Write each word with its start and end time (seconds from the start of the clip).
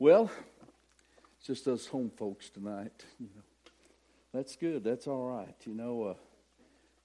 Well, 0.00 0.30
it's 1.36 1.46
just 1.46 1.68
us 1.68 1.86
home 1.86 2.10
folks 2.16 2.48
tonight. 2.48 3.04
You 3.18 3.26
know, 3.36 3.42
that's 4.32 4.56
good. 4.56 4.82
That's 4.82 5.06
all 5.06 5.28
right. 5.28 5.54
You 5.66 5.74
know, 5.74 6.16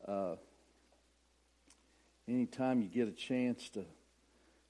uh, 0.08 0.10
uh, 0.10 0.36
anytime 2.26 2.82
you 2.82 2.88
get 2.88 3.10
a 3.10 3.12
chance 3.12 3.68
to 3.72 3.84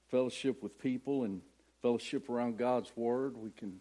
fellowship 0.09 0.63
with 0.63 0.79
people 0.79 1.23
and 1.25 1.39
fellowship 1.83 2.27
around 2.27 2.57
God's 2.57 2.91
Word, 2.95 3.37
we 3.37 3.51
can 3.51 3.79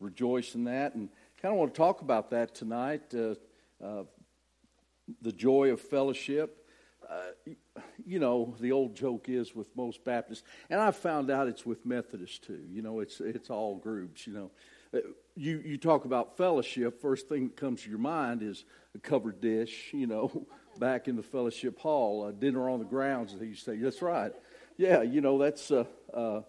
rejoice 0.00 0.56
in 0.56 0.64
that. 0.64 0.96
And 0.96 1.08
kind 1.40 1.52
of 1.54 1.60
want 1.60 1.72
to 1.72 1.78
talk 1.78 2.00
about 2.00 2.30
that 2.30 2.52
tonight. 2.52 3.14
Uh, 3.14 3.36
uh 3.80 4.02
the 5.22 5.30
joy 5.30 5.70
of 5.70 5.80
fellowship. 5.80 6.63
Uh, 7.08 7.50
you 8.06 8.18
know, 8.18 8.54
the 8.60 8.72
old 8.72 8.94
joke 8.94 9.28
is 9.28 9.54
with 9.54 9.68
most 9.76 10.04
Baptists, 10.04 10.44
and 10.70 10.80
I 10.80 10.90
found 10.90 11.30
out 11.30 11.48
it's 11.48 11.66
with 11.66 11.84
Methodists 11.84 12.38
too. 12.38 12.60
You 12.70 12.82
know, 12.82 13.00
it's 13.00 13.20
it's 13.20 13.50
all 13.50 13.76
groups. 13.76 14.26
You 14.26 14.32
know, 14.32 14.50
uh, 14.94 14.98
you 15.36 15.62
you 15.64 15.78
talk 15.78 16.04
about 16.04 16.36
fellowship. 16.36 17.00
First 17.00 17.28
thing 17.28 17.48
that 17.48 17.56
comes 17.56 17.82
to 17.82 17.90
your 17.90 17.98
mind 17.98 18.42
is 18.42 18.64
a 18.94 18.98
covered 18.98 19.40
dish. 19.40 19.90
You 19.92 20.06
know, 20.06 20.46
back 20.78 21.08
in 21.08 21.16
the 21.16 21.22
fellowship 21.22 21.78
hall, 21.78 22.26
a 22.26 22.32
dinner 22.32 22.68
on 22.68 22.78
the 22.78 22.84
grounds. 22.84 23.34
They 23.38 23.46
used 23.46 23.64
to 23.64 23.72
say, 23.72 23.76
"That's 23.78 24.02
right." 24.02 24.32
Yeah, 24.76 25.02
you 25.02 25.20
know, 25.20 25.38
that's 25.38 25.70
uh, 25.70 25.84
uh, 26.12 26.42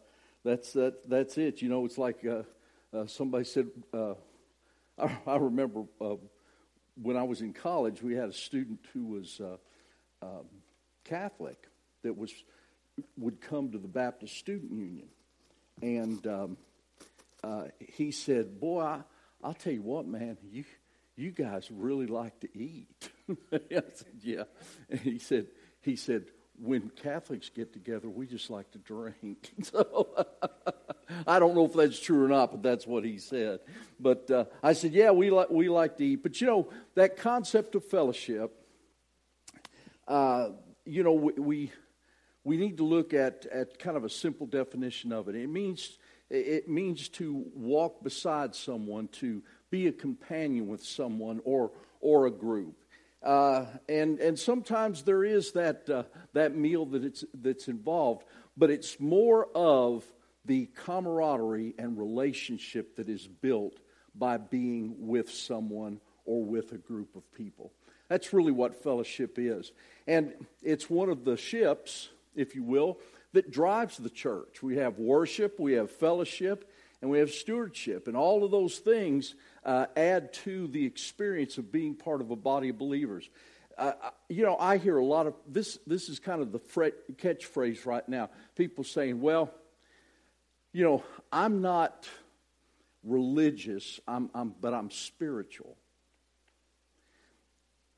that's 0.44 0.74
that 0.74 1.10
that's 1.10 1.38
it. 1.38 1.62
You 1.62 1.70
know, 1.70 1.85
it's 1.85 1.98
like 1.98 2.26
uh, 2.26 3.05
somebody 3.08 3.46
said. 3.46 3.68
I, 3.94 4.16
I, 5.27 5.35
remember 5.35 5.84
when 7.02 7.18
I 7.18 7.24
was 7.24 7.41
in 7.41 7.52
college, 7.52 8.02
we 8.02 8.16
had 8.16 8.30
a 8.30 8.34
student 8.34 8.80
who 8.94 9.05
was 9.05 9.41
um, 10.22 10.46
Catholic 11.04 11.68
that 12.04 12.18
was 12.18 12.34
would 13.18 13.42
come 13.42 13.72
to 13.72 13.78
the 13.78 13.88
Baptist 13.88 14.38
Student 14.38 14.72
Union, 14.72 15.08
and 15.82 16.26
um, 16.28 16.58
uh, 17.44 17.66
he 17.80 18.12
said, 18.12 18.60
"Boy, 18.60 18.82
I, 18.82 19.02
I'll 19.43 19.54
tell 19.54 19.74
you 19.74 19.82
what, 19.82 20.08
man, 20.08 20.38
you 20.52 20.63
you 21.16 21.32
guys 21.32 21.70
really 21.71 22.08
like 22.08 22.40
to 22.41 22.58
eat." 22.58 23.10
I 23.54 23.60
said, 23.70 24.20
"Yeah," 24.21 24.43
and 24.90 24.99
he 24.99 25.20
said, 25.20 25.48
"He 25.82 25.96
said." 25.96 26.26
When 26.58 26.90
Catholics 26.90 27.49
get 27.49 27.74
together, 27.74 28.08
we 28.08 28.27
just 28.27 28.49
like 28.49 28.71
to 28.71 28.77
drink. 28.77 29.52
So 29.62 30.26
I 31.27 31.38
don't 31.38 31.54
know 31.54 31.66
if 31.66 31.74
that's 31.74 31.99
true 31.99 32.24
or 32.24 32.30
not, 32.30 32.52
but 32.52 32.63
that's 32.63 32.88
what 32.88 33.04
he 33.04 33.18
said. 33.18 33.60
But 33.99 34.32
uh, 34.32 34.46
I 34.63 34.71
said, 34.71 34.93
"Yeah, 34.93 35.12
we 35.12 35.32
like 35.32 35.49
we 35.49 35.68
like 35.68 35.98
to 35.98 36.05
eat." 36.05 36.24
But 36.24 36.40
you 36.40 36.48
know 36.48 36.70
that 36.96 37.18
concept 37.18 37.76
of 37.76 37.84
fellowship 37.84 38.65
uh, 40.08 40.50
you 40.86 41.04
know, 41.04 41.14
we, 41.14 41.34
we, 41.34 41.72
we 42.44 42.58
need 42.58 42.78
to 42.78 42.84
look 42.86 43.14
at, 43.14 43.46
at 43.52 43.80
kind 43.80 43.98
of 43.98 44.04
a 44.04 44.10
simple 44.10 44.48
definition 44.48 45.12
of 45.12 45.28
it. 45.28 45.36
It 45.36 45.50
means, 45.50 45.98
it 46.30 46.70
means 46.70 47.10
to 47.10 47.46
walk 47.54 48.04
beside 48.04 48.56
someone, 48.56 49.08
to 49.20 49.42
be 49.72 49.88
a 49.88 49.92
companion 49.92 50.68
with 50.68 50.84
someone 50.84 51.42
or, 51.44 51.72
or 52.02 52.28
a 52.28 52.32
group. 52.32 52.76
Uh, 53.24 53.66
and, 53.90 54.20
and 54.20 54.38
sometimes 54.38 55.02
there 55.02 55.24
is 55.24 55.54
that, 55.54 55.90
uh, 55.90 56.04
that 56.34 56.56
meal 56.56 56.86
that 56.86 57.04
it's, 57.04 57.26
that's 57.42 57.68
involved, 57.68 58.24
but 58.56 58.70
it's 58.70 59.00
more 59.00 59.48
of 59.56 60.06
the 60.46 60.68
camaraderie 60.76 61.74
and 61.80 61.98
relationship 61.98 62.96
that 62.98 63.10
is 63.10 63.28
built 63.28 63.80
by 64.14 64.38
being 64.38 65.08
with 65.08 65.31
someone 65.31 66.00
or 66.26 66.44
with 66.44 66.72
a 66.72 66.78
group 66.78 67.16
of 67.16 67.34
people. 67.34 67.74
That's 68.08 68.34
really 68.34 68.52
what 68.52 68.84
fellowship 68.84 69.38
is. 69.38 69.72
And 70.08 70.34
it's 70.62 70.90
one 70.90 71.09
of 71.09 71.25
the 71.25 71.38
ships, 71.38 72.09
if 72.36 72.56
you 72.56 72.64
will, 72.64 73.00
that 73.34 73.52
drives 73.52 73.98
the 73.98 74.09
church. 74.09 74.62
We 74.62 74.78
have 74.78 75.00
worship, 75.00 75.59
we 75.59 75.74
have 75.74 75.92
fellowship, 75.92 76.70
and 77.02 77.09
we 77.09 77.20
have 77.20 77.31
stewardship. 77.31 78.08
And 78.08 78.16
all 78.16 78.44
of 78.44 78.52
those 78.52 78.78
things 78.78 79.36
uh, 79.64 79.88
add 79.96 80.34
to 80.34 80.68
the 80.68 80.86
experience 80.86 81.58
of 81.58 81.72
being 81.72 81.96
part 81.96 82.22
of 82.22 82.31
a 82.31 82.36
body 82.36 82.70
of 82.70 82.78
believers. 82.78 83.30
Uh, 83.78 83.94
you 84.30 84.44
know, 84.44 84.56
I 84.58 84.78
hear 84.78 84.98
a 84.98 85.06
lot 85.06 85.28
of 85.28 85.34
this. 85.48 85.78
This 85.86 86.08
is 86.08 86.20
kind 86.20 86.42
of 86.42 86.54
the 86.54 86.60
catchphrase 86.60 87.86
right 87.86 88.08
now. 88.08 88.30
People 88.56 88.86
saying, 88.86 89.20
"Well, 89.20 89.52
you 90.72 90.84
know, 90.86 91.04
I'm 91.30 91.62
not 91.62 92.08
religious, 93.04 94.00
I'm, 94.08 94.30
I'm, 94.34 94.56
but 94.62 94.74
I'm 94.74 94.92
spiritual." 94.92 95.76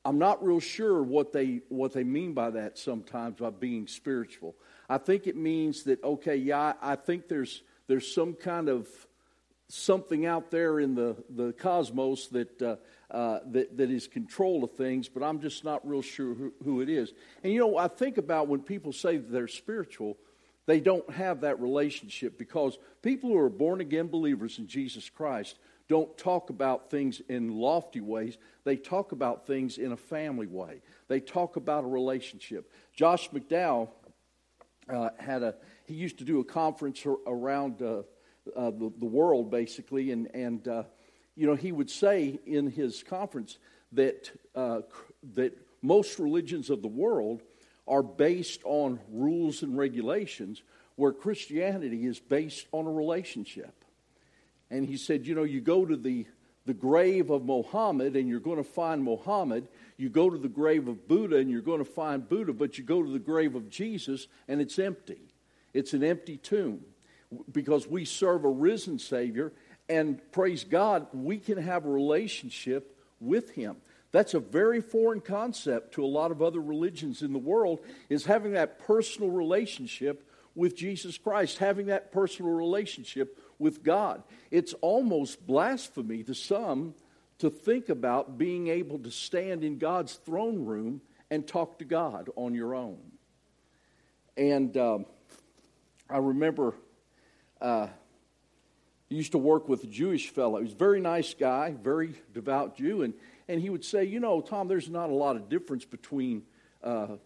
I'm 0.04 0.18
not 0.18 0.44
real 0.44 0.60
sure 0.60 1.02
what 1.02 1.32
they 1.32 1.60
what 1.68 1.92
they 1.92 2.04
mean 2.04 2.32
by 2.32 2.50
that 2.50 2.78
sometimes 2.78 3.38
by 3.38 3.50
being 3.50 3.86
spiritual. 3.86 4.54
I 4.88 4.98
think 4.98 5.26
it 5.26 5.36
means 5.36 5.82
that 5.84 6.02
okay, 6.02 6.36
yeah, 6.36 6.74
I, 6.80 6.96
think 6.96 7.28
there's 7.28 7.62
there's 7.88 8.12
some 8.12 8.34
kind 8.34 8.68
of 8.68 8.88
something 9.68 10.24
out 10.24 10.50
there 10.50 10.80
in 10.80 10.94
the, 10.94 11.16
the 11.28 11.52
cosmos 11.52 12.28
that, 12.28 12.62
uh, 12.62 12.76
uh, 13.10 13.40
that, 13.50 13.76
that 13.76 13.90
is 13.90 14.06
control 14.06 14.64
of 14.64 14.72
things, 14.72 15.08
but 15.08 15.22
I'm 15.22 15.40
just 15.40 15.64
not 15.64 15.86
real 15.86 16.02
sure 16.02 16.34
who, 16.34 16.52
who, 16.64 16.80
it 16.80 16.88
is. 16.88 17.12
And 17.44 17.52
you 17.52 17.60
know, 17.60 17.76
I 17.76 17.88
think 17.88 18.16
about 18.16 18.48
when 18.48 18.60
people 18.60 18.92
say 18.92 19.18
they're 19.18 19.46
spiritual, 19.46 20.16
they 20.66 20.80
don't 20.80 21.08
have 21.10 21.42
that 21.42 21.60
relationship 21.60 22.38
because 22.38 22.78
people 23.02 23.30
who 23.30 23.38
are 23.38 23.50
born 23.50 23.80
again 23.80 24.08
believers 24.08 24.58
in 24.58 24.66
Jesus 24.66 25.10
Christ 25.10 25.58
don't 25.88 26.16
talk 26.18 26.50
about 26.50 26.90
things 26.90 27.20
in 27.28 27.56
lofty 27.56 28.00
ways. 28.00 28.36
They 28.64 28.76
talk 28.76 29.12
about 29.12 29.46
things 29.46 29.78
in 29.78 29.92
a 29.92 29.96
family 29.96 30.46
way. 30.46 30.82
They 31.08 31.20
talk 31.20 31.56
about 31.56 31.84
a 31.84 31.86
relationship. 31.86 32.70
Josh 32.94 33.30
McDowell 33.30 33.88
uh, 34.88 35.10
had 35.18 35.42
a, 35.42 35.54
he 35.86 35.94
used 35.94 36.18
to 36.18 36.24
do 36.24 36.40
a 36.40 36.44
conference 36.44 37.04
around 37.26 37.80
uh, 37.80 38.02
uh, 38.54 38.70
the, 38.70 38.92
the, 38.98 39.06
world, 39.06 39.50
basically, 39.50 40.12
and, 40.12 40.28
and 40.34 40.68
uh, 40.68 40.82
you 41.36 41.46
know, 41.46 41.54
he 41.54 41.72
would 41.72 41.90
say 41.90 42.38
in 42.46 42.70
his 42.70 43.02
conference 43.02 43.58
that, 43.92 44.30
uh, 44.54 44.80
that 45.34 45.56
most 45.82 46.18
religions 46.18 46.70
of 46.70 46.82
the 46.82 46.88
world 46.88 47.42
are 47.86 48.02
based 48.02 48.60
on 48.64 49.00
rules 49.10 49.62
and 49.62 49.76
regulations, 49.76 50.62
where 50.96 51.12
Christianity 51.12 52.06
is 52.06 52.18
based 52.18 52.66
on 52.72 52.86
a 52.86 52.90
relationship. 52.90 53.77
And 54.70 54.86
he 54.86 54.96
said, 54.96 55.26
You 55.26 55.34
know, 55.34 55.44
you 55.44 55.60
go 55.60 55.84
to 55.86 55.96
the, 55.96 56.26
the 56.66 56.74
grave 56.74 57.30
of 57.30 57.44
Mohammed 57.44 58.16
and 58.16 58.28
you're 58.28 58.40
going 58.40 58.56
to 58.58 58.64
find 58.64 59.02
Mohammed. 59.02 59.68
You 59.96 60.08
go 60.08 60.30
to 60.30 60.38
the 60.38 60.48
grave 60.48 60.88
of 60.88 61.08
Buddha 61.08 61.36
and 61.36 61.50
you're 61.50 61.60
going 61.60 61.78
to 61.78 61.84
find 61.84 62.28
Buddha, 62.28 62.52
but 62.52 62.78
you 62.78 62.84
go 62.84 63.02
to 63.02 63.10
the 63.10 63.18
grave 63.18 63.54
of 63.54 63.68
Jesus 63.70 64.26
and 64.46 64.60
it's 64.60 64.78
empty. 64.78 65.20
It's 65.74 65.92
an 65.92 66.04
empty 66.04 66.36
tomb 66.36 66.80
because 67.52 67.86
we 67.86 68.04
serve 68.04 68.44
a 68.44 68.50
risen 68.50 68.98
Savior. 68.98 69.52
And 69.88 70.20
praise 70.32 70.64
God, 70.64 71.06
we 71.12 71.38
can 71.38 71.58
have 71.58 71.84
a 71.84 71.90
relationship 71.90 72.96
with 73.20 73.50
Him. 73.50 73.76
That's 74.10 74.34
a 74.34 74.40
very 74.40 74.80
foreign 74.80 75.20
concept 75.20 75.94
to 75.94 76.04
a 76.04 76.06
lot 76.06 76.30
of 76.30 76.40
other 76.40 76.60
religions 76.60 77.22
in 77.22 77.32
the 77.32 77.38
world, 77.38 77.80
is 78.08 78.24
having 78.24 78.52
that 78.52 78.78
personal 78.78 79.30
relationship 79.30 80.26
with 80.54 80.74
Jesus 80.74 81.18
Christ, 81.18 81.58
having 81.58 81.86
that 81.86 82.10
personal 82.10 82.52
relationship 82.52 83.38
with 83.58 83.82
God. 83.82 84.22
It's 84.50 84.72
almost 84.74 85.46
blasphemy 85.46 86.22
to 86.24 86.34
some 86.34 86.94
to 87.38 87.50
think 87.50 87.88
about 87.88 88.38
being 88.38 88.68
able 88.68 88.98
to 89.00 89.10
stand 89.10 89.64
in 89.64 89.78
God's 89.78 90.14
throne 90.14 90.64
room 90.64 91.00
and 91.30 91.46
talk 91.46 91.78
to 91.78 91.84
God 91.84 92.30
on 92.36 92.54
your 92.54 92.74
own. 92.74 92.98
And 94.36 94.76
um, 94.76 95.06
I 96.08 96.18
remember 96.18 96.74
uh, 97.60 97.88
used 99.08 99.32
to 99.32 99.38
work 99.38 99.68
with 99.68 99.84
a 99.84 99.86
Jewish 99.86 100.28
fellow. 100.30 100.58
He 100.58 100.64
was 100.64 100.72
a 100.72 100.76
very 100.76 101.00
nice 101.00 101.34
guy, 101.34 101.74
very 101.82 102.14
devout 102.32 102.76
Jew, 102.76 103.02
and, 103.02 103.14
and 103.48 103.60
he 103.60 103.70
would 103.70 103.84
say, 103.84 104.04
You 104.04 104.20
know, 104.20 104.40
Tom, 104.40 104.68
there's 104.68 104.88
not 104.88 105.10
a 105.10 105.14
lot 105.14 105.36
of 105.36 105.48
difference 105.48 105.84
between 105.84 106.42
uh, 106.82 107.16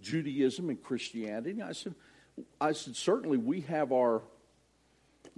Judaism 0.00 0.68
and 0.68 0.82
Christianity. 0.82 1.50
And 1.50 1.64
I 1.64 1.72
said, 1.72 1.94
I 2.60 2.72
said, 2.72 2.96
certainly 2.96 3.36
we 3.36 3.62
have 3.62 3.92
our 3.92 4.22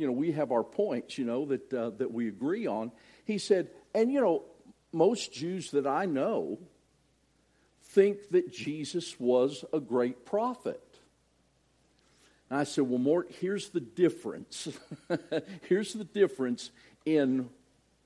you 0.01 0.07
know, 0.07 0.13
we 0.13 0.33
have 0.33 0.51
our 0.51 0.65
points, 0.65 1.19
you 1.19 1.27
know, 1.27 1.45
that, 1.45 1.73
uh, 1.73 1.91
that 1.91 2.11
we 2.11 2.29
agree 2.29 2.67
on. 2.67 2.91
He 3.25 3.37
said, 3.37 3.69
and, 3.95 4.11
you 4.11 4.21
know, 4.21 4.45
most 4.93 5.33
Jews 5.33 5.71
that 5.73 5.87
I 5.87 6.07
know 6.07 6.59
think 7.83 8.31
that 8.31 8.51
Jesus 8.51 9.21
was 9.21 9.65
a 9.73 9.81
great 9.81 10.25
prophet. 10.25 10.83
And 12.49 12.59
I 12.59 12.65
said, 12.65 12.85
well, 12.85 12.99
Mort, 12.99 13.31
here's 13.41 13.69
the 13.69 13.81
difference. 13.81 14.69
here's 15.69 15.93
the 15.93 16.05
difference 16.05 16.71
in 17.05 17.51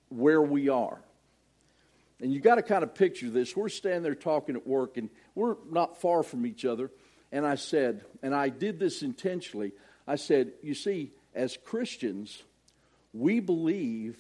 where 0.09 0.43
we 0.43 0.69
are. 0.69 0.99
And 2.21 2.33
you 2.33 2.41
got 2.41 2.57
to 2.57 2.63
kind 2.63 2.83
of 2.83 2.95
picture 2.95 3.31
this. 3.31 3.57
We're 3.57 3.69
standing 3.69 4.03
there 4.03 4.15
talking 4.15 4.57
at 4.57 4.67
work, 4.67 4.97
and 4.97 5.11
we're 5.35 5.57
not 5.71 6.01
far 6.01 6.23
from 6.23 6.45
each 6.45 6.65
other. 6.65 6.91
And 7.31 7.47
I 7.47 7.55
said, 7.55 8.05
and 8.23 8.35
I 8.35 8.49
did 8.49 8.79
this 8.79 9.03
intentionally. 9.03 9.73
I 10.07 10.17
said, 10.17 10.53
you 10.63 10.75
see, 10.75 11.13
as 11.35 11.57
Christians, 11.65 12.43
we 13.13 13.41
believe 13.41 14.17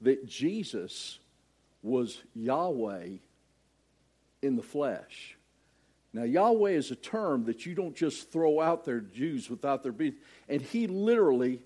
that 0.00 0.26
Jesus 0.26 1.18
was 1.82 2.20
Yahweh 2.34 3.08
in 4.42 4.56
the 4.56 4.62
flesh. 4.62 5.36
Now, 6.12 6.24
Yahweh 6.24 6.72
is 6.72 6.90
a 6.90 6.96
term 6.96 7.44
that 7.44 7.64
you 7.64 7.74
don't 7.74 7.96
just 7.96 8.30
throw 8.30 8.60
out 8.60 8.84
there, 8.84 9.00
Jews, 9.00 9.48
without 9.48 9.82
their 9.82 9.92
being. 9.92 10.14
And 10.48 10.60
he 10.60 10.86
literally 10.86 11.60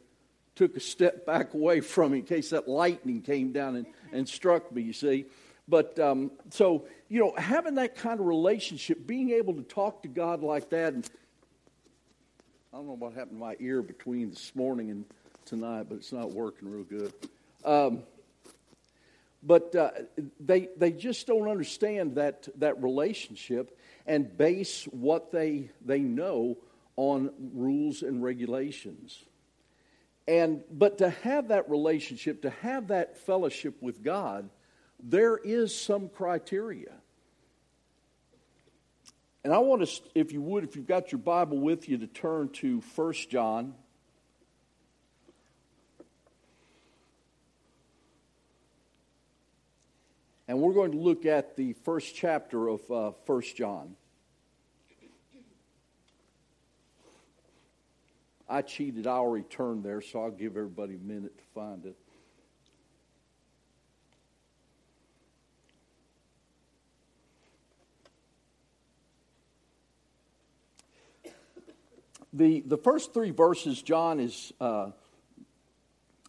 took 0.54 0.76
a 0.76 0.80
step 0.80 1.26
back 1.26 1.54
away 1.54 1.80
from 1.80 2.12
me 2.12 2.18
in 2.18 2.24
case 2.24 2.50
that 2.50 2.68
lightning 2.68 3.22
came 3.22 3.52
down 3.52 3.76
and, 3.76 3.86
and 4.12 4.28
struck 4.28 4.70
me, 4.72 4.82
you 4.82 4.92
see. 4.92 5.26
But 5.68 5.98
um, 5.98 6.30
so, 6.50 6.86
you 7.08 7.18
know, 7.20 7.34
having 7.36 7.74
that 7.74 7.96
kind 7.96 8.20
of 8.20 8.26
relationship, 8.26 9.04
being 9.06 9.30
able 9.30 9.54
to 9.54 9.62
talk 9.62 10.02
to 10.02 10.08
God 10.08 10.42
like 10.42 10.70
that, 10.70 10.92
and 10.92 11.08
I 12.76 12.78
don't 12.80 12.88
know 12.88 12.92
what 12.92 13.14
happened 13.14 13.38
to 13.38 13.40
my 13.40 13.56
ear 13.58 13.80
between 13.80 14.28
this 14.28 14.54
morning 14.54 14.90
and 14.90 15.06
tonight, 15.46 15.86
but 15.88 15.94
it's 15.94 16.12
not 16.12 16.32
working 16.32 16.70
real 16.70 16.84
good. 16.84 17.10
Um, 17.64 18.02
but 19.42 19.74
uh, 19.74 19.92
they, 20.38 20.68
they 20.76 20.92
just 20.92 21.26
don't 21.26 21.48
understand 21.48 22.16
that, 22.16 22.46
that 22.58 22.82
relationship 22.82 23.78
and 24.06 24.36
base 24.36 24.84
what 24.90 25.32
they, 25.32 25.70
they 25.86 26.00
know 26.00 26.58
on 26.96 27.30
rules 27.54 28.02
and 28.02 28.22
regulations. 28.22 29.24
And, 30.28 30.62
but 30.70 30.98
to 30.98 31.08
have 31.08 31.48
that 31.48 31.70
relationship, 31.70 32.42
to 32.42 32.50
have 32.50 32.88
that 32.88 33.16
fellowship 33.16 33.80
with 33.80 34.02
God, 34.02 34.50
there 35.02 35.38
is 35.38 35.74
some 35.74 36.10
criteria. 36.10 36.92
And 39.46 39.54
I 39.54 39.58
want 39.58 39.86
to, 39.86 40.02
if 40.16 40.32
you 40.32 40.42
would, 40.42 40.64
if 40.64 40.74
you've 40.74 40.88
got 40.88 41.12
your 41.12 41.20
Bible 41.20 41.60
with 41.60 41.88
you, 41.88 41.98
to 41.98 42.08
turn 42.08 42.48
to 42.54 42.82
1 42.96 43.12
John. 43.30 43.74
And 50.48 50.60
we're 50.60 50.72
going 50.72 50.90
to 50.90 50.98
look 50.98 51.26
at 51.26 51.54
the 51.54 51.74
first 51.74 52.16
chapter 52.16 52.66
of 52.66 52.90
uh, 52.90 53.12
1 53.24 53.42
John. 53.54 53.94
I 58.48 58.62
cheated. 58.62 59.06
I 59.06 59.10
already 59.12 59.44
turned 59.44 59.84
there, 59.84 60.00
so 60.00 60.24
I'll 60.24 60.32
give 60.32 60.56
everybody 60.56 60.96
a 60.96 60.98
minute 60.98 61.38
to 61.38 61.44
find 61.54 61.86
it. 61.86 61.96
The, 72.36 72.62
the 72.66 72.76
first 72.76 73.14
three 73.14 73.30
verses, 73.30 73.80
John 73.80 74.20
is, 74.20 74.52
uh, 74.60 74.90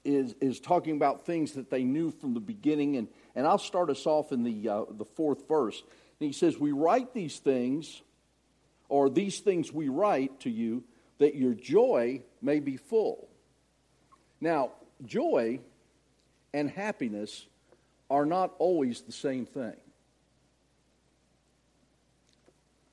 is, 0.05 0.35
is 0.39 0.61
talking 0.61 0.95
about 0.95 1.25
things 1.25 1.51
that 1.53 1.69
they 1.69 1.83
knew 1.83 2.11
from 2.11 2.33
the 2.33 2.39
beginning. 2.39 2.95
And, 2.95 3.09
and 3.35 3.45
I'll 3.45 3.57
start 3.57 3.89
us 3.89 4.05
off 4.05 4.31
in 4.31 4.43
the, 4.43 4.69
uh, 4.69 4.85
the 4.89 5.03
fourth 5.03 5.49
verse. 5.49 5.83
And 6.21 6.27
he 6.27 6.31
says, 6.31 6.57
We 6.57 6.71
write 6.71 7.13
these 7.13 7.39
things, 7.39 8.01
or 8.87 9.09
these 9.09 9.41
things 9.41 9.73
we 9.73 9.89
write 9.89 10.39
to 10.41 10.49
you 10.49 10.85
that 11.17 11.35
your 11.35 11.53
joy 11.53 12.21
may 12.41 12.61
be 12.61 12.77
full. 12.77 13.27
Now, 14.39 14.71
joy 15.03 15.59
and 16.53 16.69
happiness 16.69 17.45
are 18.09 18.25
not 18.25 18.53
always 18.59 19.01
the 19.01 19.11
same 19.11 19.45
thing. 19.45 19.75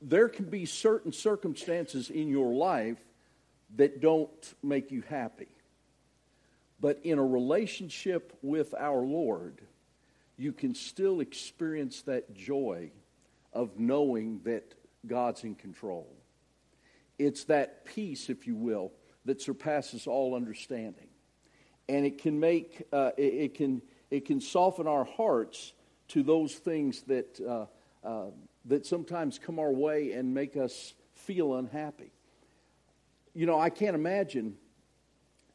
There 0.07 0.29
can 0.29 0.45
be 0.45 0.67
certain 0.67 1.13
circumstances 1.13 2.11
in 2.11 2.29
your 2.29 2.53
life 2.53 3.03
that 3.77 4.01
don't 4.03 4.55
make 4.63 4.91
you 4.91 5.03
happy. 5.09 5.49
But 6.79 7.01
in 7.05 7.19
a 7.19 7.25
relationship 7.25 8.37
with 8.43 8.75
our 8.75 9.01
Lord, 9.01 9.63
you 10.37 10.53
can 10.53 10.75
still 10.75 11.21
experience 11.21 12.03
that 12.03 12.35
joy 12.35 12.91
of 13.55 13.79
knowing 13.79 14.41
that 14.45 14.75
God's 15.07 15.43
in 15.43 15.55
control. 15.55 16.07
It's 17.19 17.45
that 17.45 17.87
peace, 17.87 18.29
if 18.29 18.47
you 18.47 18.57
will, 18.57 18.93
that 19.25 19.41
surpasses 19.41 20.07
all 20.07 20.35
understanding. 20.35 21.09
And 21.89 22.05
it 22.05 22.19
can 22.19 22.39
make, 22.39 22.83
uh, 22.93 23.13
it, 23.17 23.23
it, 23.23 23.55
can, 23.55 23.81
it 24.11 24.27
can 24.27 24.43
soften 24.43 24.87
our 24.87 25.05
hearts 25.05 25.73
to 26.09 26.23
those 26.23 26.53
things 26.53 27.01
that, 27.03 27.41
uh, 27.41 27.67
uh, 28.07 28.31
that 28.67 28.87
sometimes 28.87 29.39
come 29.39 29.59
our 29.59 29.73
way 29.73 30.13
and 30.13 30.33
make 30.35 30.57
us 30.57 30.95
feel 31.13 31.55
unhappy. 31.55 32.13
You 33.35 33.47
know, 33.47 33.59
I 33.59 33.71
can't 33.71 33.95
imagine 33.95 34.57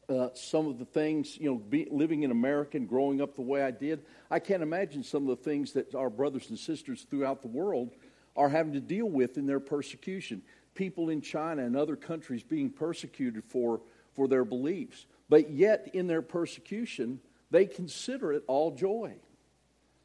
uh, 0.08 0.28
some 0.34 0.66
of 0.66 0.78
the 0.78 0.84
things, 0.84 1.36
you 1.38 1.50
know, 1.50 1.56
be, 1.56 1.86
living 1.90 2.22
in 2.22 2.30
America 2.30 2.76
and 2.76 2.88
growing 2.88 3.20
up 3.20 3.36
the 3.36 3.42
way 3.42 3.62
I 3.62 3.70
did. 3.70 4.04
I 4.30 4.38
can't 4.38 4.62
imagine 4.62 5.02
some 5.02 5.28
of 5.28 5.38
the 5.38 5.44
things 5.44 5.72
that 5.72 5.94
our 5.94 6.10
brothers 6.10 6.50
and 6.50 6.58
sisters 6.58 7.06
throughout 7.08 7.42
the 7.42 7.48
world 7.48 7.90
are 8.36 8.48
having 8.48 8.72
to 8.74 8.80
deal 8.80 9.06
with 9.06 9.38
in 9.38 9.46
their 9.46 9.60
persecution 9.60 10.42
people 10.74 11.10
in 11.10 11.20
China 11.20 11.62
and 11.62 11.76
other 11.76 11.96
countries 11.96 12.42
being 12.42 12.70
persecuted 12.70 13.44
for, 13.44 13.80
for 14.14 14.28
their 14.28 14.44
beliefs. 14.44 15.06
But 15.28 15.50
yet, 15.50 15.90
in 15.94 16.06
their 16.06 16.22
persecution, 16.22 17.20
they 17.50 17.66
consider 17.66 18.32
it 18.32 18.44
all 18.46 18.74
joy. 18.74 19.14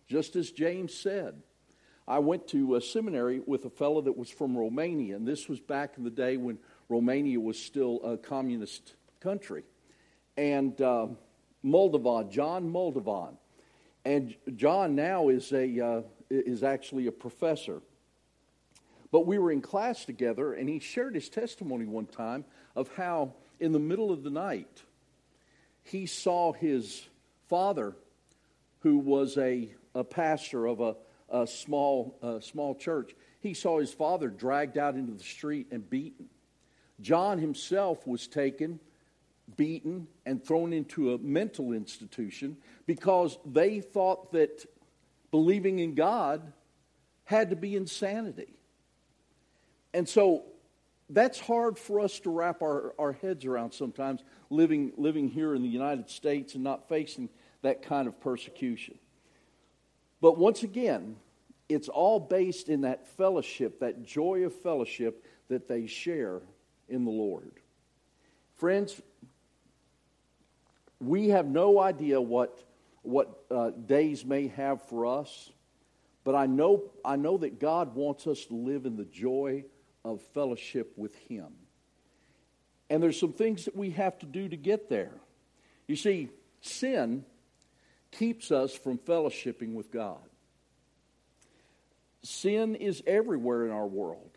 Just 0.07 0.35
as 0.35 0.51
James 0.51 0.93
said. 0.93 1.41
I 2.07 2.19
went 2.19 2.47
to 2.49 2.75
a 2.75 2.81
seminary 2.81 3.41
with 3.45 3.65
a 3.65 3.69
fellow 3.69 4.01
that 4.01 4.15
was 4.15 4.29
from 4.29 4.57
Romania, 4.57 5.15
and 5.15 5.27
this 5.27 5.49
was 5.49 5.59
back 5.59 5.97
in 5.97 6.03
the 6.03 6.09
day 6.09 6.37
when 6.37 6.59
Romania 6.87 7.39
was 7.39 7.57
still 7.57 7.99
a 8.03 8.17
communist 8.17 8.93
country. 9.19 9.63
And 10.37 10.79
uh, 10.81 11.07
Moldovan, 11.63 12.29
John 12.29 12.71
Moldovan. 12.71 13.37
And 14.03 14.35
John 14.55 14.95
now 14.95 15.29
is, 15.29 15.51
a, 15.51 15.79
uh, 15.79 16.01
is 16.29 16.61
actually 16.61 17.07
a 17.07 17.11
professor 17.11 17.81
but 19.15 19.25
we 19.25 19.39
were 19.39 19.49
in 19.49 19.61
class 19.61 20.03
together, 20.03 20.51
and 20.51 20.67
he 20.67 20.79
shared 20.79 21.15
his 21.15 21.29
testimony 21.29 21.85
one 21.85 22.05
time 22.05 22.43
of 22.75 22.89
how, 22.97 23.31
in 23.61 23.71
the 23.71 23.79
middle 23.79 24.11
of 24.11 24.23
the 24.23 24.29
night, 24.29 24.83
he 25.83 26.05
saw 26.05 26.51
his 26.51 27.07
father, 27.47 27.95
who 28.79 28.97
was 28.97 29.37
a, 29.37 29.69
a 29.93 30.03
pastor 30.03 30.65
of 30.65 30.81
a, 30.81 30.97
a 31.29 31.47
small, 31.47 32.39
small 32.41 32.75
church, 32.75 33.15
he 33.39 33.53
saw 33.53 33.79
his 33.79 33.93
father 33.93 34.29
dragged 34.29 34.77
out 34.77 34.95
into 34.95 35.13
the 35.13 35.23
street 35.23 35.67
and 35.71 35.89
beaten. 35.89 36.27
John 37.01 37.39
himself 37.39 38.07
was 38.07 38.27
taken, 38.27 38.79
beaten, 39.57 40.07
and 40.25 40.43
thrown 40.43 40.73
into 40.73 41.13
a 41.13 41.17
mental 41.17 41.73
institution 41.73 42.57
because 42.85 43.37
they 43.45 43.81
thought 43.81 44.31
that 44.31 44.65
believing 45.31 45.79
in 45.79 45.95
God 45.95 46.53
had 47.25 47.49
to 47.49 47.55
be 47.55 47.75
insanity. 47.75 48.57
And 49.93 50.07
so 50.07 50.43
that's 51.09 51.39
hard 51.39 51.77
for 51.77 51.99
us 51.99 52.19
to 52.21 52.29
wrap 52.29 52.61
our, 52.61 52.93
our 52.97 53.13
heads 53.13 53.45
around 53.45 53.71
sometimes, 53.71 54.23
living, 54.49 54.93
living 54.97 55.27
here 55.27 55.53
in 55.55 55.61
the 55.61 55.69
United 55.69 56.09
States 56.09 56.55
and 56.55 56.63
not 56.63 56.87
facing 56.87 57.29
that 57.61 57.81
kind 57.81 58.07
of 58.07 58.19
persecution. 58.19 58.97
But 60.25 60.39
once 60.39 60.63
again, 60.63 61.17
it's 61.69 61.87
all 61.87 62.19
based 62.19 62.67
in 62.67 62.81
that 62.81 63.07
fellowship, 63.09 63.81
that 63.81 64.03
joy 64.03 64.45
of 64.45 64.55
fellowship 64.55 65.23
that 65.49 65.67
they 65.67 65.85
share 65.85 66.41
in 66.89 67.05
the 67.05 67.11
Lord. 67.11 67.51
Friends, 68.55 68.99
we 70.99 71.29
have 71.29 71.45
no 71.45 71.79
idea 71.79 72.19
what, 72.19 72.57
what 73.03 73.43
uh, 73.51 73.69
days 73.69 74.25
may 74.25 74.47
have 74.47 74.81
for 74.89 75.05
us, 75.05 75.51
but 76.23 76.33
I 76.33 76.47
know, 76.47 76.85
I 77.05 77.17
know 77.17 77.37
that 77.37 77.59
God 77.59 77.93
wants 77.93 78.25
us 78.25 78.45
to 78.45 78.55
live 78.55 78.87
in 78.87 78.95
the 78.97 79.05
joy 79.05 79.65
of 80.03 80.23
fellowship 80.33 80.93
with 80.97 81.13
Him. 81.29 81.53
And 82.89 83.03
there's 83.03 83.19
some 83.19 83.33
things 83.33 83.65
that 83.65 83.75
we 83.75 83.91
have 83.91 84.17
to 84.17 84.25
do 84.25 84.49
to 84.49 84.57
get 84.57 84.89
there. 84.89 85.13
You 85.87 85.95
see, 85.95 86.29
sin 86.61 87.25
keeps 88.17 88.51
us 88.51 88.73
from 88.73 88.97
fellowshipping 88.97 89.73
with 89.73 89.91
God. 89.91 90.17
Sin 92.23 92.75
is 92.75 93.03
everywhere 93.05 93.65
in 93.65 93.71
our 93.71 93.85
world. 93.85 94.31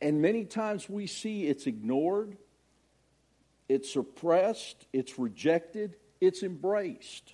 And 0.00 0.22
many 0.22 0.44
times 0.44 0.88
we 0.88 1.06
see 1.06 1.46
it's 1.46 1.66
ignored, 1.66 2.36
it's 3.68 3.92
suppressed, 3.92 4.86
it's 4.92 5.18
rejected, 5.18 5.96
it's 6.20 6.42
embraced. 6.42 7.32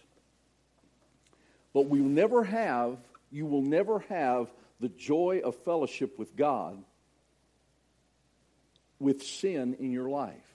But 1.72 1.88
we 1.88 2.00
will 2.00 2.08
never 2.08 2.44
have, 2.44 2.98
you 3.30 3.46
will 3.46 3.62
never 3.62 4.00
have 4.08 4.50
the 4.80 4.88
joy 4.88 5.40
of 5.44 5.56
fellowship 5.56 6.18
with 6.18 6.36
God 6.36 6.82
with 8.98 9.22
sin 9.22 9.76
in 9.78 9.90
your 9.90 10.08
life. 10.08 10.54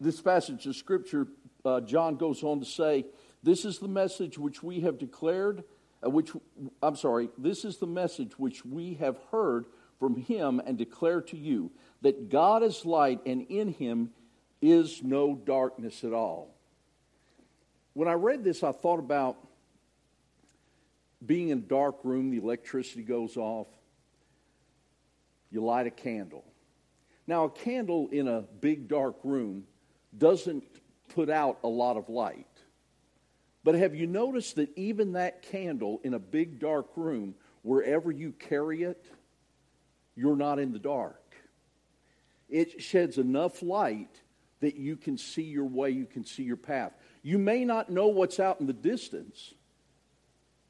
This 0.00 0.20
passage 0.20 0.66
of 0.66 0.74
Scripture, 0.74 1.28
uh, 1.64 1.80
John 1.80 2.16
goes 2.16 2.42
on 2.42 2.60
to 2.60 2.66
say, 2.66 3.06
This 3.42 3.64
is 3.64 3.78
the 3.78 3.88
message 3.88 4.38
which 4.38 4.62
we 4.62 4.80
have 4.80 4.98
declared, 4.98 5.64
uh, 6.04 6.10
which, 6.10 6.30
I'm 6.82 6.96
sorry, 6.96 7.30
this 7.38 7.64
is 7.64 7.78
the 7.78 7.86
message 7.86 8.38
which 8.38 8.64
we 8.64 8.94
have 8.94 9.18
heard 9.30 9.66
from 9.98 10.16
him 10.16 10.60
and 10.64 10.76
declare 10.76 11.20
to 11.22 11.36
you 11.36 11.70
that 12.02 12.28
God 12.28 12.62
is 12.62 12.84
light 12.84 13.20
and 13.24 13.42
in 13.48 13.68
him 13.68 14.10
is 14.60 15.02
no 15.02 15.34
darkness 15.34 16.04
at 16.04 16.12
all. 16.12 16.54
When 17.94 18.08
I 18.08 18.14
read 18.14 18.42
this, 18.42 18.62
I 18.62 18.72
thought 18.72 18.98
about 18.98 19.36
being 21.24 21.50
in 21.50 21.58
a 21.58 21.62
dark 21.62 21.98
room, 22.04 22.30
the 22.30 22.38
electricity 22.38 23.02
goes 23.02 23.36
off 23.36 23.68
you 25.52 25.62
light 25.62 25.86
a 25.86 25.90
candle. 25.90 26.44
Now, 27.26 27.44
a 27.44 27.50
candle 27.50 28.08
in 28.10 28.26
a 28.26 28.40
big 28.40 28.88
dark 28.88 29.16
room 29.22 29.64
doesn't 30.16 30.64
put 31.14 31.30
out 31.30 31.58
a 31.62 31.68
lot 31.68 31.96
of 31.96 32.08
light. 32.08 32.46
But 33.64 33.76
have 33.76 33.94
you 33.94 34.06
noticed 34.06 34.56
that 34.56 34.76
even 34.76 35.12
that 35.12 35.42
candle 35.42 36.00
in 36.02 36.14
a 36.14 36.18
big 36.18 36.58
dark 36.58 36.88
room, 36.96 37.34
wherever 37.62 38.10
you 38.10 38.32
carry 38.32 38.82
it, 38.82 39.06
you're 40.16 40.36
not 40.36 40.58
in 40.58 40.72
the 40.72 40.78
dark? 40.78 41.34
It 42.48 42.82
sheds 42.82 43.18
enough 43.18 43.62
light 43.62 44.20
that 44.60 44.76
you 44.76 44.96
can 44.96 45.16
see 45.16 45.42
your 45.42 45.64
way, 45.64 45.90
you 45.90 46.06
can 46.06 46.24
see 46.24 46.42
your 46.42 46.56
path. 46.56 46.92
You 47.22 47.38
may 47.38 47.64
not 47.64 47.90
know 47.90 48.08
what's 48.08 48.40
out 48.40 48.60
in 48.60 48.66
the 48.66 48.72
distance, 48.72 49.54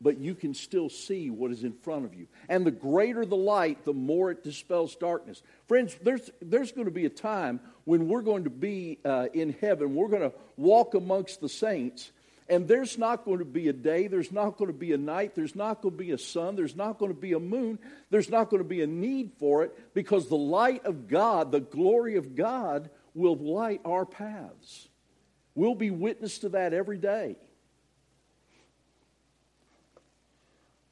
but 0.03 0.19
you 0.19 0.35
can 0.35 0.53
still 0.53 0.89
see 0.89 1.31
what 1.31 1.53
is 1.53 1.63
in 1.63 1.73
front 1.73 2.05
of 2.05 2.15
you. 2.15 2.27
And 2.49 2.67
the 2.67 2.73
greater 2.73 3.25
the 3.25 3.37
light, 3.37 3.85
the 3.85 3.93
more 3.93 4.31
it 4.31 4.43
dispels 4.43 4.97
darkness. 4.97 5.43
Friends, 5.69 5.97
there's, 6.03 6.29
there's 6.41 6.73
going 6.73 6.87
to 6.87 6.93
be 6.93 7.07
a 7.07 7.11
time 7.11 7.61
when 7.85 8.09
we're 8.09 8.23
going 8.23 8.45
to 8.45 8.51
be 8.51 8.99
uh, 9.05 9.29
in 9.33 9.55
heaven. 9.61 9.95
We're 9.95 10.09
going 10.09 10.31
to 10.31 10.33
walk 10.57 10.95
amongst 10.95 11.41
the 11.41 11.49
saints. 11.49 12.11
And 12.49 12.67
there's 12.67 12.99
not 12.99 13.25
going 13.25 13.39
to 13.39 13.45
be 13.45 13.69
a 13.69 13.73
day, 13.73 14.09
there's 14.09 14.33
not 14.33 14.59
going 14.59 14.71
to 14.71 14.77
be 14.77 14.93
a 14.93 14.99
night, 14.99 15.35
there's 15.35 15.55
not 15.55 15.81
going 15.81 15.97
to 15.97 15.99
be 15.99 16.11
a 16.11 16.19
sun, 16.19 16.57
there's 16.57 16.77
not 16.77 16.99
going 16.99 17.15
to 17.15 17.19
be 17.19 17.33
a 17.33 17.39
moon, 17.39 17.79
there's 18.11 18.29
not 18.29 18.51
going 18.51 18.63
to 18.63 18.69
be 18.69 18.83
a 18.83 18.87
need 18.87 19.31
for 19.39 19.63
it 19.63 19.95
because 19.95 20.29
the 20.29 20.37
light 20.37 20.85
of 20.85 21.09
God, 21.09 21.53
the 21.53 21.61
glory 21.61 22.17
of 22.17 22.35
God, 22.35 22.91
will 23.15 23.37
light 23.37 23.81
our 23.85 24.05
paths. 24.05 24.89
We'll 25.55 25.77
be 25.77 25.91
witness 25.91 26.41
to 26.41 26.51
that 26.51 26.75
every 26.75 26.99
day. 26.99 27.37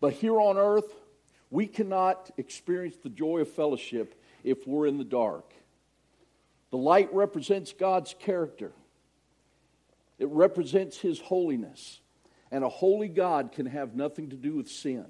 But 0.00 0.14
here 0.14 0.40
on 0.40 0.56
earth, 0.56 0.94
we 1.50 1.66
cannot 1.66 2.30
experience 2.36 2.96
the 2.96 3.08
joy 3.10 3.40
of 3.40 3.48
fellowship 3.50 4.20
if 4.42 4.66
we're 4.66 4.86
in 4.86 4.98
the 4.98 5.04
dark. 5.04 5.52
The 6.70 6.78
light 6.78 7.12
represents 7.12 7.72
God's 7.72 8.14
character, 8.18 8.72
it 10.18 10.28
represents 10.28 10.98
His 10.98 11.20
holiness. 11.20 12.00
And 12.52 12.64
a 12.64 12.68
holy 12.68 13.06
God 13.06 13.52
can 13.52 13.66
have 13.66 13.94
nothing 13.94 14.30
to 14.30 14.36
do 14.36 14.56
with 14.56 14.68
sin. 14.68 15.06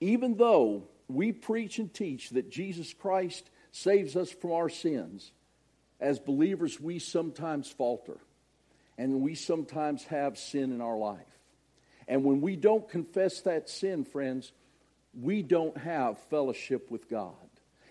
Even 0.00 0.36
though 0.36 0.84
we 1.08 1.32
preach 1.32 1.80
and 1.80 1.92
teach 1.92 2.30
that 2.30 2.52
Jesus 2.52 2.94
Christ 2.94 3.50
saves 3.72 4.14
us 4.14 4.30
from 4.30 4.52
our 4.52 4.68
sins, 4.68 5.32
as 5.98 6.20
believers, 6.20 6.80
we 6.80 7.00
sometimes 7.00 7.68
falter 7.68 8.18
and 8.96 9.22
we 9.22 9.34
sometimes 9.34 10.04
have 10.04 10.38
sin 10.38 10.72
in 10.72 10.80
our 10.80 10.96
life. 10.96 11.39
And 12.10 12.24
when 12.24 12.40
we 12.40 12.56
don't 12.56 12.88
confess 12.88 13.40
that 13.42 13.70
sin, 13.70 14.04
friends, 14.04 14.52
we 15.14 15.42
don't 15.42 15.76
have 15.78 16.18
fellowship 16.24 16.90
with 16.90 17.08
God. 17.08 17.34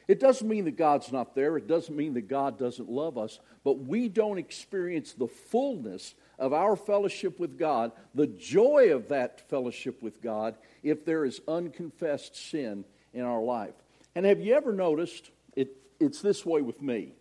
It 0.10 0.20
doesn't 0.20 0.48
mean 0.48 0.66
that 0.66 0.76
God's 0.76 1.12
not 1.14 1.36
there. 1.36 1.56
It 1.56 1.68
doesn't 1.68 1.96
mean 1.96 2.16
that 2.16 2.28
God 2.28 2.60
doesn't 2.60 2.90
love 2.90 3.18
us. 3.18 3.40
But 3.64 3.80
we 3.80 4.10
don't 4.10 4.38
experience 4.38 5.14
the 5.14 5.28
fullness 5.28 6.16
of 6.38 6.52
our 6.52 6.76
fellowship 6.76 7.40
with 7.40 7.58
God, 7.58 7.94
the 8.14 8.28
joy 8.28 8.92
of 8.92 9.08
that 9.08 9.48
fellowship 9.50 10.04
with 10.04 10.22
God, 10.22 10.56
if 10.84 11.06
there 11.06 11.24
is 11.24 11.40
unconfessed 11.48 12.36
sin 12.36 12.84
in 13.14 13.22
our 13.22 13.42
life. 13.42 13.76
And 14.16 14.26
have 14.26 14.42
you 14.42 14.54
ever 14.54 14.74
noticed, 14.74 15.32
it, 15.56 15.78
it's 15.98 16.22
this 16.22 16.46
way 16.46 16.62
with 16.62 16.82
me, 16.82 17.14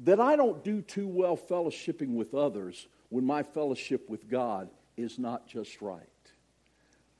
that 0.00 0.18
I 0.18 0.34
don't 0.34 0.64
do 0.64 0.82
too 0.82 1.06
well 1.06 1.36
fellowshipping 1.36 2.14
with 2.14 2.34
others 2.34 2.88
when 3.10 3.24
my 3.24 3.42
fellowship 3.42 4.08
with 4.08 4.28
God 4.28 4.68
is 4.96 5.18
not 5.18 5.46
just 5.46 5.80
right. 5.80 6.02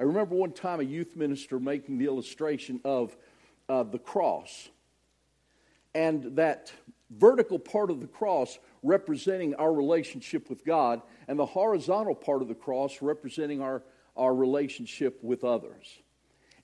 I 0.00 0.04
remember 0.04 0.35
one 0.35 0.52
time 0.52 0.80
a 0.80 0.85
youth 0.85 1.16
minister 1.16 1.59
making 1.59 1.99
the 1.99 2.07
illustration 2.07 2.80
of 2.85 3.16
uh, 3.68 3.83
the 3.83 3.99
cross, 3.99 4.68
and 5.95 6.37
that 6.37 6.73
vertical 7.11 7.59
part 7.59 7.90
of 7.90 8.00
the 8.00 8.07
cross 8.07 8.59
representing 8.83 9.54
our 9.54 9.73
relationship 9.73 10.49
with 10.49 10.64
God, 10.64 11.02
and 11.26 11.38
the 11.38 11.47
horizontal 11.47 12.14
part 12.14 12.42
of 12.42 12.49
the 12.49 12.54
cross 12.54 13.02
representing 13.02 13.61
our, 13.61 13.83
our 14.16 14.35
relationship 14.35 15.18
with 15.23 15.45
others. 15.45 15.99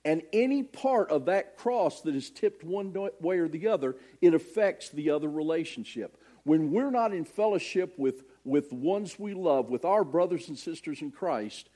And 0.05 0.21
any 0.31 0.61
part 0.61 1.09
of 1.09 1.25
that 1.25 1.57
cross 1.57 2.01
that 2.01 2.15
is 2.15 2.29
tipped 2.29 2.63
one 2.63 2.93
way 3.19 3.39
or 3.39 3.47
the 3.47 3.67
other, 3.67 3.95
it 4.21 4.35
affects 4.35 4.89
the 4.89 5.09
other 5.09 5.29
relationship. 5.29 6.17
When 6.43 6.71
we're 6.71 6.91
not 6.91 7.11
in 7.11 7.25
fellowship 7.25 7.95
with 7.97 8.23
with 8.45 8.69
the 8.69 8.75
ones 8.75 9.19
we 9.19 9.33
love, 9.33 9.69
with 9.69 9.83
our 9.83 10.03
brothers 10.03 10.47
and 10.47 10.57
sisters 10.57 11.01
in 11.01 11.11
Christ, 11.11 11.67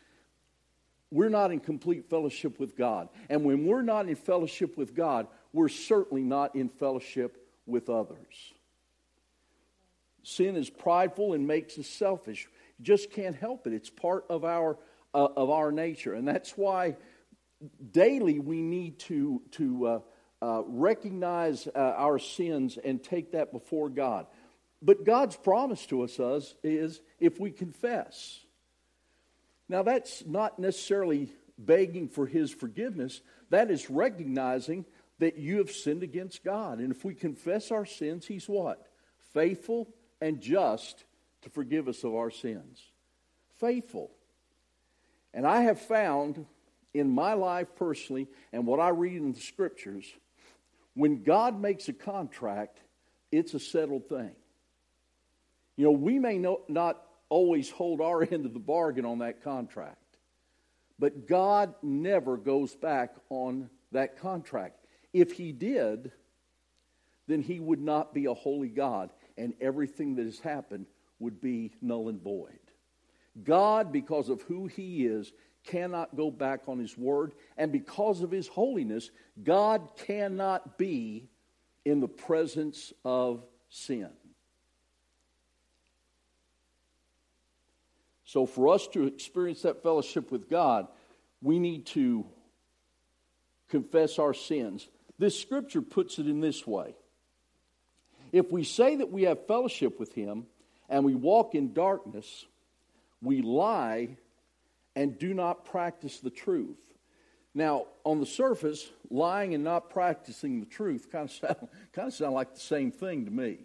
we're 1.12 1.30
not 1.30 1.52
in 1.52 1.60
complete 1.60 2.10
fellowship 2.10 2.60
with 2.60 2.78
God. 2.78 3.10
And 3.30 3.44
when 3.44 3.66
we're 3.66 3.82
not 3.82 4.08
in 4.08 4.16
fellowship 4.16 4.78
with 4.78 4.96
God, 4.96 5.28
we're 5.52 5.70
certainly 5.70 6.24
not 6.24 6.56
in 6.56 6.70
fellowship 6.70 7.38
with 7.66 7.90
others. 7.90 8.54
Sin 10.24 10.56
is 10.56 10.70
prideful 10.70 11.34
and 11.34 11.48
makes 11.48 11.80
us 11.80 11.88
selfish. 11.88 12.48
You 12.78 12.86
just 12.86 13.12
can't 13.12 13.36
help 13.36 13.66
it. 13.66 13.74
It's 13.74 13.90
part 13.90 14.26
of 14.30 14.46
our, 14.46 14.78
uh, 15.14 15.28
of 15.36 15.50
our 15.50 15.72
nature. 15.72 16.14
And 16.14 16.28
that's 16.28 16.52
why 16.52 16.98
daily 17.92 18.40
we 18.40 18.62
need 18.62 19.00
to, 19.00 19.42
to 19.52 19.88
uh, 19.88 20.00
uh, 20.42 20.62
recognize 20.68 21.68
uh, 21.68 21.80
our 21.80 22.20
sins 22.20 22.78
and 22.84 23.04
take 23.04 23.32
that 23.32 23.52
before 23.52 23.90
God. 23.90 24.28
But 24.82 25.04
God's 25.06 25.36
promise 25.36 25.86
to 25.88 26.04
us 26.04 26.20
is 26.64 27.02
if 27.20 27.40
we 27.40 27.52
confess. 27.52 28.40
Now, 29.68 29.84
that's 29.84 30.26
not 30.26 30.58
necessarily 30.58 31.30
begging 31.58 32.08
for 32.08 32.26
His 32.26 32.52
forgiveness, 32.52 33.22
that 33.50 33.70
is 33.70 33.90
recognizing 33.90 34.86
that 35.20 35.38
you 35.38 35.58
have 35.58 35.72
sinned 35.72 36.02
against 36.02 36.44
God. 36.44 36.80
And 36.80 36.92
if 36.92 37.04
we 37.04 37.14
confess 37.14 37.72
our 37.72 37.86
sins, 37.86 38.26
He's 38.26 38.48
what? 38.48 38.88
Faithful 39.34 39.90
and 40.22 40.40
just 40.40 41.04
to 41.42 41.50
forgive 41.50 41.88
us 41.88 42.04
of 42.04 42.16
our 42.16 42.32
sins. 42.32 42.82
Faithful. 43.60 44.12
And 45.34 45.46
I 45.46 45.62
have 45.62 45.80
found 45.80 46.46
in 46.94 47.10
my 47.10 47.34
life 47.34 47.68
personally, 47.76 48.28
and 48.52 48.66
what 48.66 48.80
I 48.80 48.90
read 48.90 49.18
in 49.18 49.34
the 49.34 49.40
scriptures, 49.40 50.06
when 50.96 51.24
God 51.24 51.60
makes 51.60 51.88
a 51.88 51.94
contract, 51.94 52.80
it's 53.32 53.54
a 53.54 53.60
settled 53.60 54.10
thing. 54.10 54.32
You 55.80 55.86
know, 55.86 55.92
we 55.92 56.20
may 56.20 56.38
not 56.38 57.02
always 57.30 57.70
hold 57.70 58.02
our 58.02 58.22
end 58.34 58.46
of 58.46 58.54
the 58.54 58.60
bargain 58.60 59.06
on 59.06 59.20
that 59.20 59.42
contract, 59.42 60.18
but 61.00 61.26
God 61.26 61.74
never 61.82 62.36
goes 62.36 62.76
back 62.76 63.16
on 63.30 63.70
that 63.94 64.20
contract. 64.20 64.86
If 65.14 65.32
He 65.32 65.54
did, 65.54 66.12
then 67.28 67.42
He 67.42 67.62
would 67.62 67.80
not 67.80 68.14
be 68.14 68.26
a 68.26 68.34
holy 68.34 68.68
God, 68.68 69.12
and 69.38 69.54
everything 69.62 70.18
that 70.18 70.26
has 70.26 70.40
happened 70.40 70.86
would 71.18 71.40
be 71.40 71.72
null 71.82 72.10
and 72.10 72.22
void. 72.22 72.60
God, 73.42 73.94
because 73.94 74.28
of 74.28 74.42
who 74.42 74.68
He 74.68 75.06
is, 75.06 75.32
cannot 75.66 76.14
go 76.14 76.30
back 76.30 76.64
on 76.68 76.78
His 76.78 76.98
word, 76.98 77.32
and 77.56 77.72
because 77.72 78.20
of 78.20 78.32
His 78.32 78.50
holiness, 78.50 79.12
God 79.42 79.88
cannot 80.06 80.78
be 80.78 81.30
in 81.86 82.02
the 82.02 82.10
presence 82.10 82.92
of 83.06 83.46
sin. 83.70 84.10
So, 88.30 88.46
for 88.46 88.72
us 88.72 88.88
to 88.90 89.08
experience 89.08 89.64
that 89.64 89.82
fellowship 89.82 90.32
with 90.32 90.52
God, 90.52 90.88
we 91.42 91.58
need 91.58 91.88
to 91.88 92.28
confess 93.70 94.20
our 94.20 94.36
sins. 94.36 94.88
This 95.18 95.40
scripture 95.42 95.82
puts 95.82 96.20
it 96.20 96.28
in 96.28 96.40
this 96.40 96.68
way 96.68 96.94
If 98.32 98.52
we 98.52 98.64
say 98.64 98.98
that 98.98 99.12
we 99.12 99.24
have 99.24 99.48
fellowship 99.48 100.00
with 100.00 100.14
Him 100.14 100.46
and 100.90 101.04
we 101.04 101.16
walk 101.16 101.56
in 101.56 101.74
darkness, 101.74 102.46
we 103.20 103.42
lie 103.42 104.10
and 104.96 105.18
do 105.18 105.34
not 105.34 105.66
practice 105.66 106.20
the 106.20 106.30
truth. 106.30 106.78
Now, 107.56 107.88
on 108.04 108.20
the 108.20 108.28
surface, 108.28 108.92
lying 109.10 109.56
and 109.56 109.64
not 109.64 109.90
practicing 109.90 110.60
the 110.60 110.68
truth 110.68 111.12
kind 111.12 111.26
of 111.26 111.32
sound, 111.36 111.68
kind 111.94 112.08
of 112.08 112.14
sound 112.14 112.36
like 112.36 112.54
the 112.54 112.60
same 112.60 112.92
thing 112.92 113.26
to 113.26 113.32
me. 113.32 113.58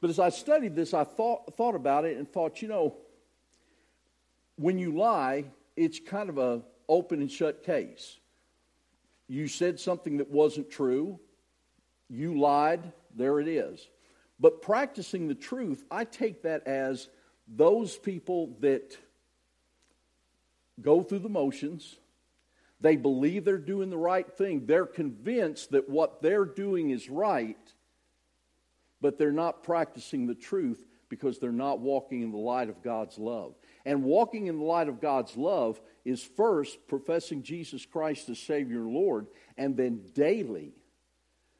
But 0.00 0.08
as 0.08 0.18
I 0.18 0.30
studied 0.30 0.74
this, 0.74 0.94
I 0.94 1.04
thought, 1.04 1.58
thought 1.58 1.74
about 1.74 2.06
it 2.06 2.16
and 2.16 2.26
thought, 2.26 2.62
you 2.62 2.68
know, 2.68 2.96
when 4.58 4.78
you 4.78 4.92
lie, 4.92 5.44
it's 5.76 6.00
kind 6.00 6.28
of 6.28 6.38
a 6.38 6.62
open 6.88 7.20
and 7.20 7.30
shut 7.30 7.62
case. 7.62 8.18
You 9.28 9.46
said 9.46 9.78
something 9.78 10.18
that 10.18 10.30
wasn't 10.30 10.70
true, 10.70 11.20
you 12.08 12.38
lied, 12.38 12.92
there 13.14 13.40
it 13.40 13.48
is. 13.48 13.88
But 14.40 14.62
practicing 14.62 15.28
the 15.28 15.34
truth, 15.34 15.84
I 15.90 16.04
take 16.04 16.42
that 16.42 16.66
as 16.66 17.08
those 17.46 17.96
people 17.96 18.56
that 18.60 18.96
go 20.80 21.02
through 21.02 21.20
the 21.20 21.28
motions, 21.28 21.96
they 22.80 22.96
believe 22.96 23.44
they're 23.44 23.58
doing 23.58 23.90
the 23.90 23.96
right 23.96 24.30
thing, 24.30 24.66
they're 24.66 24.86
convinced 24.86 25.72
that 25.72 25.88
what 25.88 26.22
they're 26.22 26.44
doing 26.44 26.90
is 26.90 27.08
right, 27.08 27.56
but 29.00 29.18
they're 29.18 29.32
not 29.32 29.62
practicing 29.62 30.26
the 30.26 30.34
truth 30.34 30.84
because 31.08 31.38
they're 31.38 31.52
not 31.52 31.80
walking 31.80 32.22
in 32.22 32.30
the 32.30 32.38
light 32.38 32.68
of 32.68 32.82
God's 32.82 33.18
love. 33.18 33.54
And 33.84 34.04
walking 34.04 34.46
in 34.46 34.58
the 34.58 34.64
light 34.64 34.88
of 34.88 35.00
God's 35.00 35.36
love 35.36 35.80
is 36.04 36.22
first 36.22 36.86
professing 36.88 37.42
Jesus 37.42 37.84
Christ 37.86 38.28
as 38.28 38.38
Savior 38.38 38.80
and 38.80 38.92
Lord, 38.92 39.26
and 39.56 39.76
then 39.76 40.02
daily 40.14 40.72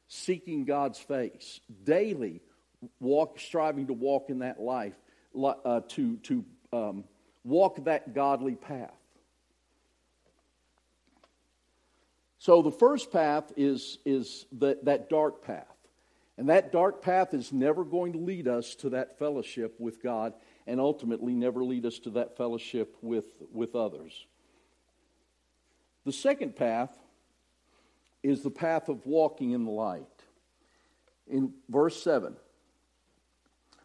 seeking 0.07 0.65
God's 0.65 0.99
face, 0.99 1.59
daily 1.83 2.41
walk, 2.99 3.39
striving 3.39 3.87
to 3.87 3.93
walk 3.93 4.29
in 4.29 4.39
that 4.39 4.59
life, 4.59 4.95
uh, 5.35 5.81
to, 5.89 6.17
to 6.17 6.45
um, 6.73 7.03
walk 7.43 7.83
that 7.85 8.13
godly 8.13 8.55
path. 8.55 8.93
So 12.39 12.61
the 12.61 12.71
first 12.71 13.11
path 13.11 13.51
is, 13.57 13.99
is 14.05 14.45
the, 14.51 14.79
that 14.83 15.09
dark 15.09 15.43
path. 15.43 15.65
And 16.37 16.47
that 16.47 16.71
dark 16.71 17.01
path 17.01 17.33
is 17.33 17.51
never 17.51 17.83
going 17.83 18.13
to 18.13 18.19
lead 18.19 18.47
us 18.47 18.75
to 18.75 18.91
that 18.91 19.19
fellowship 19.19 19.75
with 19.77 20.01
God 20.01 20.33
and 20.69 20.79
ultimately 20.79 21.33
never 21.33 21.63
lead 21.63 21.83
us 21.83 21.97
to 21.97 22.11
that 22.11 22.37
fellowship 22.37 22.95
with, 23.01 23.25
with 23.51 23.75
others. 23.75 24.27
The 26.05 26.11
second 26.13 26.55
path 26.55 26.95
is 28.21 28.43
the 28.43 28.51
path 28.51 28.87
of 28.87 29.03
walking 29.07 29.51
in 29.51 29.65
the 29.65 29.71
light. 29.71 30.05
In 31.27 31.53
verse 31.69 32.01
7, 32.03 32.35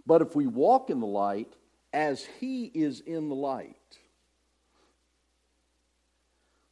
but 0.06 0.20
if 0.20 0.36
we 0.36 0.46
walk 0.46 0.90
in 0.90 1.00
the 1.00 1.06
light 1.06 1.54
as 1.94 2.26
he 2.38 2.70
is 2.74 3.00
in 3.00 3.30
the 3.30 3.34
light, 3.34 3.98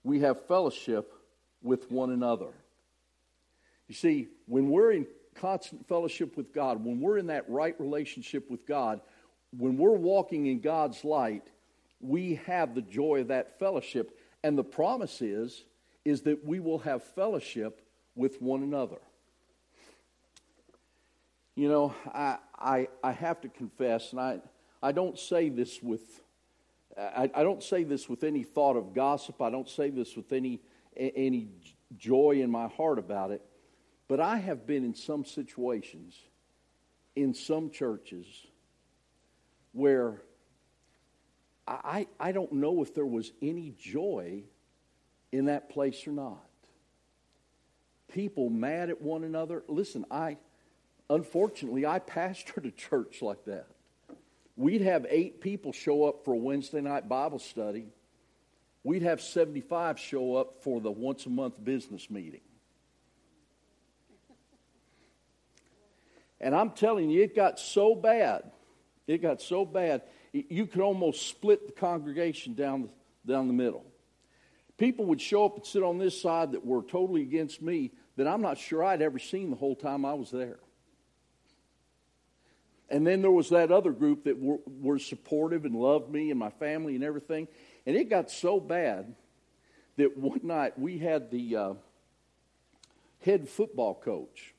we 0.04 0.20
have 0.20 0.46
fellowship 0.46 1.12
with 1.62 1.90
one 1.90 2.10
another. 2.10 2.52
You 3.88 3.94
see, 3.94 4.28
when 4.46 4.68
we're 4.68 4.92
in 4.92 5.06
constant 5.34 5.86
fellowship 5.88 6.36
with 6.36 6.52
God, 6.52 6.84
when 6.84 7.00
we're 7.00 7.18
in 7.18 7.26
that 7.28 7.48
right 7.48 7.78
relationship 7.78 8.50
with 8.50 8.66
God, 8.66 9.00
when 9.56 9.76
we're 9.76 9.90
walking 9.90 10.46
in 10.46 10.60
God's 10.60 11.04
light, 11.04 11.46
we 12.00 12.36
have 12.46 12.74
the 12.74 12.82
joy 12.82 13.20
of 13.20 13.28
that 13.28 13.58
fellowship. 13.58 14.18
And 14.42 14.58
the 14.58 14.64
promise 14.64 15.22
is, 15.22 15.64
is 16.04 16.22
that 16.22 16.44
we 16.44 16.58
will 16.58 16.80
have 16.80 17.04
fellowship 17.04 17.80
with 18.14 18.40
one 18.42 18.62
another. 18.62 18.98
You 21.54 21.68
know, 21.68 21.94
I, 22.12 22.38
I, 22.58 22.88
I 23.04 23.12
have 23.12 23.40
to 23.42 23.48
confess, 23.48 24.12
and 24.12 24.20
I, 24.20 24.40
I 24.82 24.92
don't 24.92 25.18
say 25.18 25.48
this 25.48 25.82
with, 25.82 26.22
I, 26.98 27.30
I 27.34 27.42
don't 27.42 27.62
say 27.62 27.84
this 27.84 28.08
with 28.08 28.24
any 28.24 28.42
thought 28.42 28.76
of 28.76 28.94
gossip. 28.94 29.40
I 29.40 29.50
don't 29.50 29.68
say 29.68 29.90
this 29.90 30.16
with 30.16 30.32
any, 30.32 30.60
any 30.96 31.48
joy 31.96 32.40
in 32.42 32.50
my 32.50 32.68
heart 32.68 32.98
about 32.98 33.30
it. 33.30 33.42
But 34.08 34.18
I 34.18 34.38
have 34.38 34.66
been 34.66 34.84
in 34.84 34.94
some 34.94 35.24
situations, 35.24 36.18
in 37.14 37.32
some 37.34 37.70
churches, 37.70 38.26
where 39.72 40.22
I, 41.66 42.06
I 42.18 42.32
don't 42.32 42.52
know 42.52 42.82
if 42.82 42.94
there 42.94 43.06
was 43.06 43.32
any 43.40 43.74
joy 43.78 44.42
in 45.30 45.46
that 45.46 45.70
place 45.70 46.06
or 46.06 46.12
not. 46.12 46.44
People 48.12 48.50
mad 48.50 48.90
at 48.90 49.00
one 49.00 49.24
another. 49.24 49.62
Listen, 49.68 50.04
I 50.10 50.36
unfortunately 51.08 51.86
I 51.86 51.98
pastored 51.98 52.66
a 52.66 52.70
church 52.70 53.22
like 53.22 53.44
that. 53.46 53.66
We'd 54.56 54.82
have 54.82 55.06
eight 55.08 55.40
people 55.40 55.72
show 55.72 56.04
up 56.04 56.24
for 56.24 56.34
a 56.34 56.36
Wednesday 56.36 56.82
night 56.82 57.08
Bible 57.08 57.38
study. 57.38 57.86
We'd 58.84 59.02
have 59.02 59.20
75 59.20 59.98
show 59.98 60.36
up 60.36 60.62
for 60.62 60.80
the 60.80 60.90
once 60.90 61.24
a 61.26 61.30
month 61.30 61.62
business 61.62 62.10
meeting. 62.10 62.40
And 66.40 66.54
I'm 66.54 66.70
telling 66.70 67.08
you, 67.08 67.22
it 67.22 67.36
got 67.36 67.60
so 67.60 67.94
bad. 67.94 68.51
It 69.06 69.22
got 69.22 69.42
so 69.42 69.64
bad, 69.64 70.02
you 70.32 70.66
could 70.66 70.80
almost 70.80 71.26
split 71.26 71.66
the 71.66 71.72
congregation 71.72 72.54
down, 72.54 72.88
down 73.26 73.48
the 73.48 73.54
middle. 73.54 73.84
People 74.78 75.06
would 75.06 75.20
show 75.20 75.44
up 75.44 75.56
and 75.56 75.66
sit 75.66 75.82
on 75.82 75.98
this 75.98 76.20
side 76.20 76.52
that 76.52 76.64
were 76.64 76.82
totally 76.82 77.22
against 77.22 77.62
me 77.62 77.92
that 78.16 78.26
I'm 78.26 78.42
not 78.42 78.58
sure 78.58 78.84
I'd 78.84 79.02
ever 79.02 79.18
seen 79.18 79.50
the 79.50 79.56
whole 79.56 79.76
time 79.76 80.04
I 80.04 80.14
was 80.14 80.30
there. 80.30 80.58
And 82.88 83.06
then 83.06 83.22
there 83.22 83.30
was 83.30 83.48
that 83.48 83.72
other 83.72 83.90
group 83.90 84.24
that 84.24 84.38
were, 84.38 84.58
were 84.66 84.98
supportive 84.98 85.64
and 85.64 85.74
loved 85.74 86.10
me 86.10 86.30
and 86.30 86.38
my 86.38 86.50
family 86.50 86.94
and 86.94 87.02
everything. 87.02 87.48
And 87.86 87.96
it 87.96 88.10
got 88.10 88.30
so 88.30 88.60
bad 88.60 89.14
that 89.96 90.16
one 90.16 90.40
night 90.42 90.78
we 90.78 90.98
had 90.98 91.30
the 91.30 91.56
uh, 91.56 91.74
head 93.24 93.48
football 93.48 93.94
coach 93.94 94.54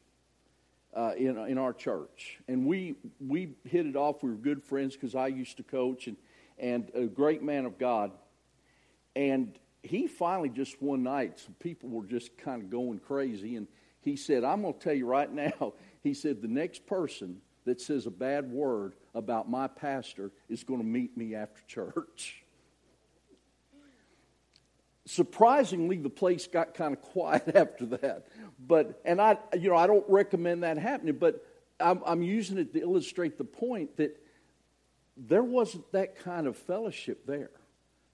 uh, 0.96 1.12
in, 1.18 1.38
in 1.38 1.58
our 1.58 1.74
church. 1.74 2.40
And 2.48 2.66
we, 2.66 2.96
we 3.20 3.56
hit 3.64 3.86
it 3.86 3.96
off. 3.96 4.24
We 4.24 4.30
were 4.30 4.36
good 4.36 4.64
friends 4.64 4.96
because 4.96 5.16
I 5.16 5.28
used 5.28 5.58
to 5.58 5.64
coach 5.64 6.08
and, 6.08 6.18
and 6.58 6.92
a 6.94 7.06
great 7.06 7.42
man 7.42 7.66
of 7.66 7.78
God. 7.78 8.12
And 9.16 9.58
he 9.82 10.08
finally 10.08 10.50
just 10.50 10.82
one 10.82 11.04
night, 11.04 11.40
some 11.40 11.56
people 11.60 11.90
were 11.90 12.06
just 12.06 12.38
kind 12.38 12.62
of 12.62 12.70
going 12.70 13.00
crazy. 13.00 13.56
And 13.56 13.68
he 14.02 14.16
said, 14.16 14.44
I'm 14.44 14.62
going 14.62 14.74
to 14.74 14.80
tell 14.80 14.94
you 14.94 15.06
right 15.06 15.32
now, 15.34 15.74
he 16.02 16.14
said, 16.14 16.42
the 16.42 16.48
next 16.48 16.86
person 16.86 17.42
that 17.66 17.80
says 17.80 18.06
a 18.06 18.12
bad 18.12 18.52
word 18.52 18.96
about 19.16 19.50
my 19.50 19.68
pastor 19.68 20.32
is 20.50 20.64
going 20.64 20.80
to 20.80 20.86
meet 20.86 21.16
me 21.18 21.36
after 21.36 21.62
church. 21.68 22.43
Surprisingly, 25.06 25.98
the 25.98 26.10
place 26.10 26.48
got 26.48 26.74
kind 26.74 26.94
of 26.94 27.02
quiet 27.02 27.52
after 27.56 27.86
that. 27.88 28.28
But, 28.60 29.02
and 29.06 29.22
I, 29.22 29.38
you 29.58 29.70
know, 29.70 29.76
I 29.76 29.88
don't 29.88 30.06
recommend 30.08 30.64
that 30.64 30.78
happening, 30.78 31.18
but 31.20 31.46
I'm, 31.80 32.02
I'm 32.06 32.22
using 32.22 32.58
it 32.58 32.74
to 32.74 32.82
illustrate 32.82 33.38
the 33.38 33.44
point 33.44 33.98
that 33.98 34.18
there 35.18 35.44
wasn't 35.44 35.92
that 35.92 36.20
kind 36.20 36.48
of 36.48 36.58
fellowship 36.58 37.26
there. 37.26 37.52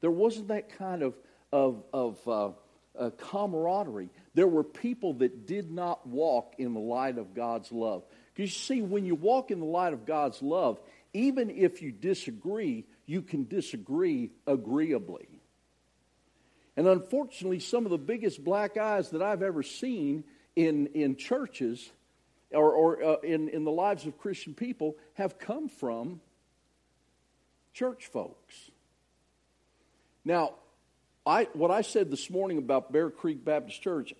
There 0.01 0.11
wasn't 0.11 0.47
that 0.49 0.77
kind 0.77 1.03
of, 1.03 1.15
of, 1.51 1.83
of 1.93 2.27
uh, 2.27 2.49
uh, 2.97 3.09
camaraderie. 3.11 4.09
There 4.33 4.47
were 4.47 4.63
people 4.63 5.13
that 5.15 5.45
did 5.45 5.71
not 5.71 6.07
walk 6.07 6.55
in 6.57 6.73
the 6.73 6.79
light 6.79 7.17
of 7.17 7.33
God's 7.33 7.71
love. 7.71 8.03
Because 8.33 8.51
you 8.51 8.59
see, 8.59 8.81
when 8.81 9.05
you 9.05 9.15
walk 9.15 9.51
in 9.51 9.59
the 9.59 9.65
light 9.65 9.93
of 9.93 10.05
God's 10.05 10.41
love, 10.41 10.79
even 11.13 11.49
if 11.49 11.81
you 11.81 11.91
disagree, 11.91 12.85
you 13.05 13.21
can 13.21 13.47
disagree 13.47 14.31
agreeably. 14.45 15.27
And 16.79 16.87
unfortunately, 16.87 17.59
some 17.59 17.83
of 17.83 17.91
the 17.91 17.97
biggest 17.97 18.41
black 18.41 18.77
eyes 18.77 19.09
that 19.09 19.21
I've 19.21 19.43
ever 19.43 19.63
seen 19.63 20.23
in, 20.55 20.87
in 20.93 21.17
churches 21.17 21.91
or, 22.51 22.71
or 22.71 23.03
uh, 23.03 23.15
in, 23.17 23.49
in 23.49 23.65
the 23.65 23.71
lives 23.71 24.05
of 24.05 24.17
Christian 24.17 24.53
people 24.53 24.95
have 25.15 25.37
come 25.37 25.67
from 25.67 26.21
church 27.73 28.05
folks. 28.05 28.71
Now, 30.23 30.53
I, 31.25 31.49
what 31.51 31.69
I 31.69 31.81
said 31.81 32.09
this 32.09 32.29
morning 32.29 32.57
about 32.57 32.93
Bear 32.93 33.09
Creek 33.09 33.43
Baptist 33.43 33.81
Church, 33.81 34.13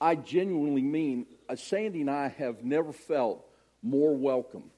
I 0.00 0.14
genuinely 0.14 0.82
mean, 0.82 1.26
uh, 1.48 1.56
Sandy 1.56 2.02
and 2.02 2.10
I 2.10 2.28
have 2.28 2.62
never 2.62 2.92
felt 2.92 3.44
more 3.82 4.16
welcome 4.16 4.70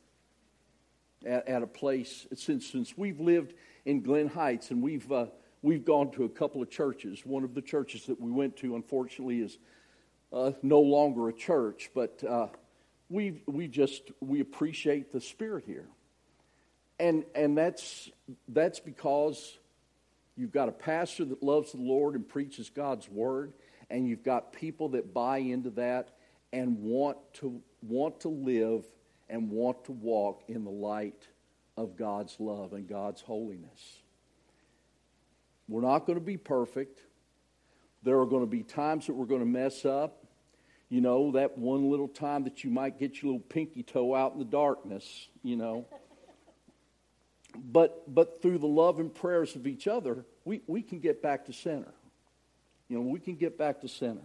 at, 1.27 1.46
at, 1.49 1.62
a 1.62 1.66
place 1.66 2.27
since, 2.35 2.66
since 2.66 2.96
we've 2.96 3.20
lived 3.20 3.53
in 3.85 4.01
Glen 4.01 4.29
Heights 4.29 4.70
and 4.70 4.81
we've 4.81 5.12
uh, 5.12 5.27
we've 5.66 5.85
gone 5.85 6.12
to 6.12 6.22
a 6.22 6.29
couple 6.29 6.62
of 6.62 6.70
churches. 6.70 7.26
One 7.26 7.42
of 7.42 7.52
the 7.52 7.61
churches 7.61 8.07
that 8.07 8.20
we 8.20 8.31
went 8.31 8.57
to, 8.59 8.76
unfortunately, 8.76 9.40
is 9.40 9.59
uh, 10.33 10.52
no 10.62 10.81
longer 10.81 11.29
a 11.29 11.33
church, 11.33 11.90
but 11.92 12.22
uh, 12.22 12.46
we 13.09 13.42
we 13.46 13.66
just 13.66 14.12
we 14.20 14.40
appreciate 14.40 15.12
the 15.12 15.20
spirit 15.20 15.64
here, 15.66 15.88
and 17.00 17.24
and 17.35 17.59
that's 17.59 18.09
that's 18.48 18.79
because 18.79 19.59
you've 20.37 20.52
got 20.52 20.68
a 20.68 20.72
pastor 20.72 21.24
that 21.24 21.42
loves 21.42 21.72
the 21.72 21.83
Lord 21.83 22.14
and 22.14 22.29
preaches 22.29 22.70
God's 22.70 23.09
word, 23.09 23.52
and 23.90 24.07
you've 24.07 24.24
got 24.24 24.52
people 24.52 24.90
that 24.90 25.12
buy 25.12 25.38
into 25.38 25.70
that 25.70 26.11
and 26.52 26.79
want 26.79 27.18
to 27.35 27.61
want 27.83 28.20
to 28.20 28.29
live 28.29 28.85
and 29.29 29.50
want 29.50 29.85
to 29.87 29.92
walk 29.92 30.42
in 30.46 30.62
the 30.62 30.70
light 30.70 31.26
of 31.76 31.96
God's 31.96 32.37
love 32.38 32.72
and 32.72 32.88
God's 32.88 33.20
holiness. 33.20 34.02
We're 35.68 35.83
not 35.83 36.07
going 36.07 36.18
to 36.18 36.24
be 36.24 36.37
perfect. 36.37 37.00
There 38.02 38.20
are 38.20 38.26
going 38.26 38.42
to 38.42 38.50
be 38.50 38.62
times 38.62 39.07
that 39.07 39.14
we're 39.14 39.26
going 39.26 39.40
to 39.40 39.46
mess 39.46 39.85
up. 39.85 40.24
You 40.88 41.00
know, 41.00 41.33
that 41.33 41.59
one 41.59 41.90
little 41.90 42.07
time 42.07 42.44
that 42.44 42.62
you 42.62 42.70
might 42.70 42.98
get 42.98 43.20
your 43.20 43.33
little 43.33 43.46
pinky 43.48 43.83
toe 43.83 44.14
out 44.14 44.35
in 44.35 44.38
the 44.38 44.44
darkness, 44.44 45.29
you 45.42 45.57
know. 45.57 45.87
but 47.72 48.14
but 48.14 48.40
through 48.40 48.59
the 48.59 48.68
love 48.68 49.00
and 49.00 49.12
prayers 49.12 49.57
of 49.57 49.66
each 49.66 49.88
other, 49.88 50.24
we, 50.44 50.62
we 50.68 50.83
can 50.83 51.00
get 51.00 51.20
back 51.20 51.46
to 51.46 51.52
center. 51.52 51.92
You 52.88 52.98
know, 52.98 53.02
we 53.02 53.18
can 53.18 53.35
get 53.35 53.59
back 53.59 53.81
to 53.81 53.88
center. 53.88 54.22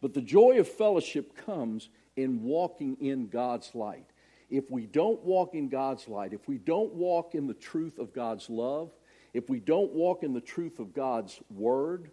But 0.00 0.14
the 0.14 0.20
joy 0.20 0.58
of 0.58 0.68
fellowship 0.68 1.36
comes 1.46 1.88
in 2.16 2.42
walking 2.42 2.96
in 3.00 3.28
God's 3.28 3.72
light. 3.74 4.06
If 4.50 4.70
we 4.70 4.86
don't 4.86 5.22
walk 5.22 5.54
in 5.54 5.68
God's 5.68 6.08
light, 6.08 6.32
if 6.32 6.48
we 6.48 6.58
don't 6.58 6.92
walk 6.94 7.34
in 7.34 7.46
the 7.46 7.54
truth 7.54 7.98
of 7.98 8.12
God's 8.12 8.48
love, 8.50 8.90
if 9.36 9.50
we 9.50 9.60
don't 9.60 9.92
walk 9.92 10.22
in 10.22 10.32
the 10.32 10.40
truth 10.40 10.78
of 10.78 10.94
God's 10.94 11.38
word, 11.50 12.10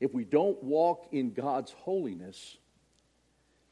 if 0.00 0.12
we 0.12 0.24
don't 0.24 0.60
walk 0.64 1.06
in 1.12 1.32
God's 1.32 1.70
holiness, 1.70 2.56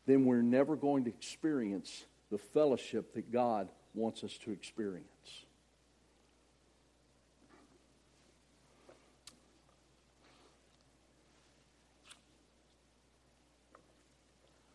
then 0.06 0.26
we're 0.26 0.42
never 0.42 0.76
going 0.76 1.02
to 1.06 1.10
experience 1.10 2.04
the 2.30 2.38
fellowship 2.38 3.14
that 3.14 3.32
God 3.32 3.68
wants 3.94 4.22
us 4.22 4.38
to 4.44 4.52
experience. 4.52 5.06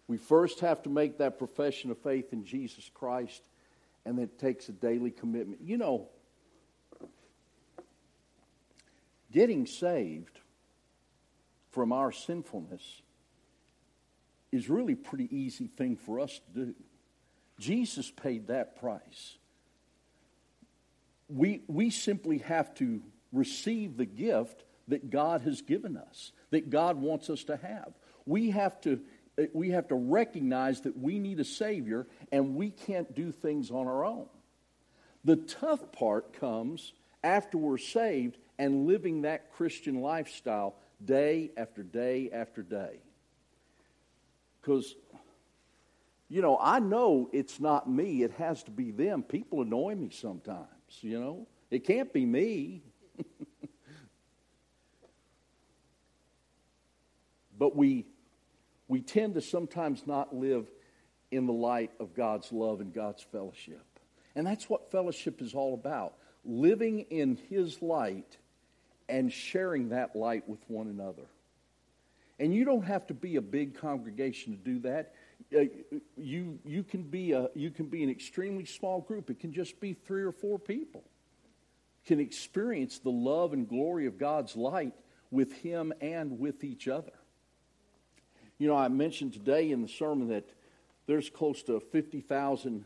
We 0.10 0.18
first 0.18 0.60
have 0.60 0.84
to 0.84 0.90
make 0.90 1.20
that 1.20 1.40
profession 1.40 1.90
of 1.90 1.98
faith 2.00 2.34
in 2.34 2.44
Jesus 2.44 2.92
Christ, 2.94 3.42
and 4.06 4.20
it 4.20 4.38
takes 4.40 4.68
a 4.68 4.74
daily 4.74 5.12
commitment. 5.12 5.62
You 5.64 5.78
know, 5.78 6.10
getting 9.38 9.68
saved 9.68 10.40
from 11.70 11.94
our 11.94 12.12
sinfulness 12.12 13.04
is 14.52 14.68
really 14.68 14.94
a 14.94 14.96
pretty 14.96 15.28
easy 15.30 15.68
thing 15.68 15.96
for 15.96 16.20
us 16.20 16.42
to 16.56 16.66
do. 16.66 16.76
Jesus 17.60 18.10
paid 18.10 18.48
that 18.48 18.80
price. 18.80 19.38
We, 21.30 21.62
we 21.68 21.92
simply 21.92 22.40
have 22.40 22.74
to 22.76 23.00
receive 23.32 23.96
the 23.96 24.08
gift 24.08 24.64
that 24.88 25.12
God 25.12 25.42
has 25.42 25.62
given 25.62 25.98
us, 25.98 26.32
that 26.50 26.72
God 26.72 26.98
wants 26.98 27.30
us 27.30 27.44
to 27.44 27.58
have. 27.58 27.94
We 28.26 28.50
have 28.50 28.82
to, 28.82 29.00
eh, 29.38 29.46
we 29.54 29.70
have 29.70 29.88
to 29.90 29.96
recognize 29.96 30.82
that 30.82 30.98
we 30.98 31.20
need 31.20 31.40
a 31.40 31.46
Savior 31.46 32.08
and 32.32 32.56
we 32.56 32.72
can't 32.72 33.14
do 33.14 33.32
things 33.32 33.70
on 33.70 33.86
our 33.86 34.04
own. 34.04 34.26
The 35.24 35.36
tough 35.36 35.92
part 35.92 36.34
comes 36.34 36.94
after 37.24 37.60
we're 37.60 37.78
saved 37.78 38.40
and 38.60 38.88
living 38.88 39.22
that 39.22 39.52
Christian 39.54 40.02
lifestyle 40.02 40.76
day 41.04 41.52
after 41.58 41.84
day 41.84 42.30
after 42.32 42.64
day. 42.64 43.00
Because, 44.62 44.96
you 46.30 46.42
know, 46.42 46.58
I 46.60 46.80
know 46.80 47.30
it's 47.32 47.60
not 47.60 47.90
me, 47.90 48.24
it 48.24 48.32
has 48.34 48.64
to 48.64 48.72
be 48.72 48.92
them. 48.92 49.24
People 49.24 49.62
annoy 49.62 49.96
me 49.96 50.10
sometimes, 50.12 50.68
you 51.02 51.20
know. 51.20 51.48
It 51.70 51.86
can't 51.86 52.12
be 52.14 52.26
me. 52.26 52.82
but 57.58 57.76
we, 57.76 58.06
we 58.88 59.02
tend 59.02 59.36
to 59.36 59.42
sometimes 59.42 60.08
not 60.08 60.34
live 60.36 60.68
in 61.30 61.46
the 61.46 61.54
light 61.54 61.92
of 62.00 62.14
God's 62.14 62.52
love 62.52 62.80
and 62.82 62.94
God's 62.94 63.22
fellowship. 63.22 63.86
And 64.36 64.48
that's 64.48 64.70
what 64.70 64.92
fellowship 64.92 65.42
is 65.42 65.54
all 65.54 65.74
about 65.74 66.14
living 66.48 67.02
in 67.10 67.38
His 67.50 67.82
light 67.82 68.38
and 69.10 69.32
sharing 69.32 69.90
that 69.90 70.16
light 70.16 70.48
with 70.48 70.60
one 70.68 70.88
another. 70.88 71.28
And 72.40 72.54
you 72.54 72.66
don't 72.66 72.84
have 72.84 73.08
to 73.08 73.14
be 73.14 73.38
a 73.38 73.42
big 73.42 73.80
congregation 73.80 74.56
to 74.56 74.58
do 74.58 74.80
that. 74.80 75.14
Uh, 75.56 75.66
you, 76.16 76.60
you, 76.66 76.84
can 76.84 77.04
be 77.04 77.32
a, 77.32 77.50
you 77.56 77.72
can 77.72 77.88
be 77.88 78.04
an 78.04 78.10
extremely 78.10 78.66
small 78.66 79.02
group. 79.02 79.30
It 79.30 79.40
can 79.40 79.54
just 79.54 79.80
be 79.80 79.94
three 79.94 80.24
or 80.24 80.32
four 80.32 80.60
people. 80.60 81.04
Can 82.06 82.20
experience 82.20 83.00
the 83.00 83.10
love 83.10 83.54
and 83.54 83.68
glory 83.68 84.06
of 84.06 84.18
God's 84.18 84.56
light 84.56 84.94
with 85.32 85.52
Him 85.54 85.94
and 86.00 86.40
with 86.40 86.64
each 86.64 86.88
other. 86.88 87.12
You 88.60 88.68
know, 88.68 88.76
I 88.76 88.88
mentioned 88.88 89.34
today 89.34 89.72
in 89.72 89.82
the 89.82 89.88
sermon 89.88 90.30
that 90.30 90.50
there's 91.06 91.30
close 91.30 91.64
to 91.64 91.80
50,000 91.80 92.86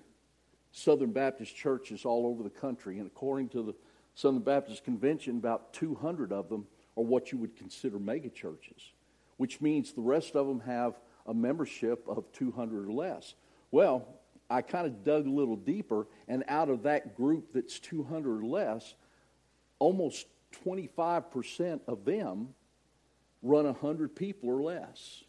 Southern 0.72 1.12
Baptist 1.12 1.56
churches 1.56 2.06
all 2.06 2.26
over 2.28 2.44
the 2.44 2.50
country. 2.50 3.00
And 3.00 3.08
according 3.08 3.50
to 3.50 3.64
the 3.64 3.74
Southern 4.16 4.42
Baptist 4.42 4.84
Convention, 4.84 5.38
about 5.38 5.74
200 5.74 6.32
of 6.32 6.50
them 6.50 6.68
are 6.98 7.04
what 7.04 7.32
you 7.32 7.38
would 7.38 7.56
consider 7.56 7.98
megachurches, 7.98 8.92
which 9.38 9.62
means 9.62 9.94
the 9.94 10.02
rest 10.02 10.36
of 10.36 10.48
them 10.48 10.60
have 10.62 11.00
a 11.26 11.34
membership 11.34 12.06
of 12.08 12.32
200 12.34 12.88
or 12.88 12.92
less. 12.92 13.36
Well, 13.72 14.08
I 14.50 14.62
kind 14.62 14.86
of 14.86 15.04
dug 15.04 15.28
a 15.28 15.30
little 15.30 15.56
deeper, 15.56 16.08
and 16.28 16.44
out 16.48 16.70
of 16.70 16.84
that 16.84 17.16
group 17.16 17.54
that's 17.54 17.80
200 17.80 18.44
or 18.44 18.46
less, 18.46 18.96
almost 19.80 20.28
25% 20.66 21.80
of 21.88 22.04
them 22.04 22.50
run 23.42 23.66
100 23.66 24.16
people 24.16 24.50
or 24.50 24.62
less 24.62 25.24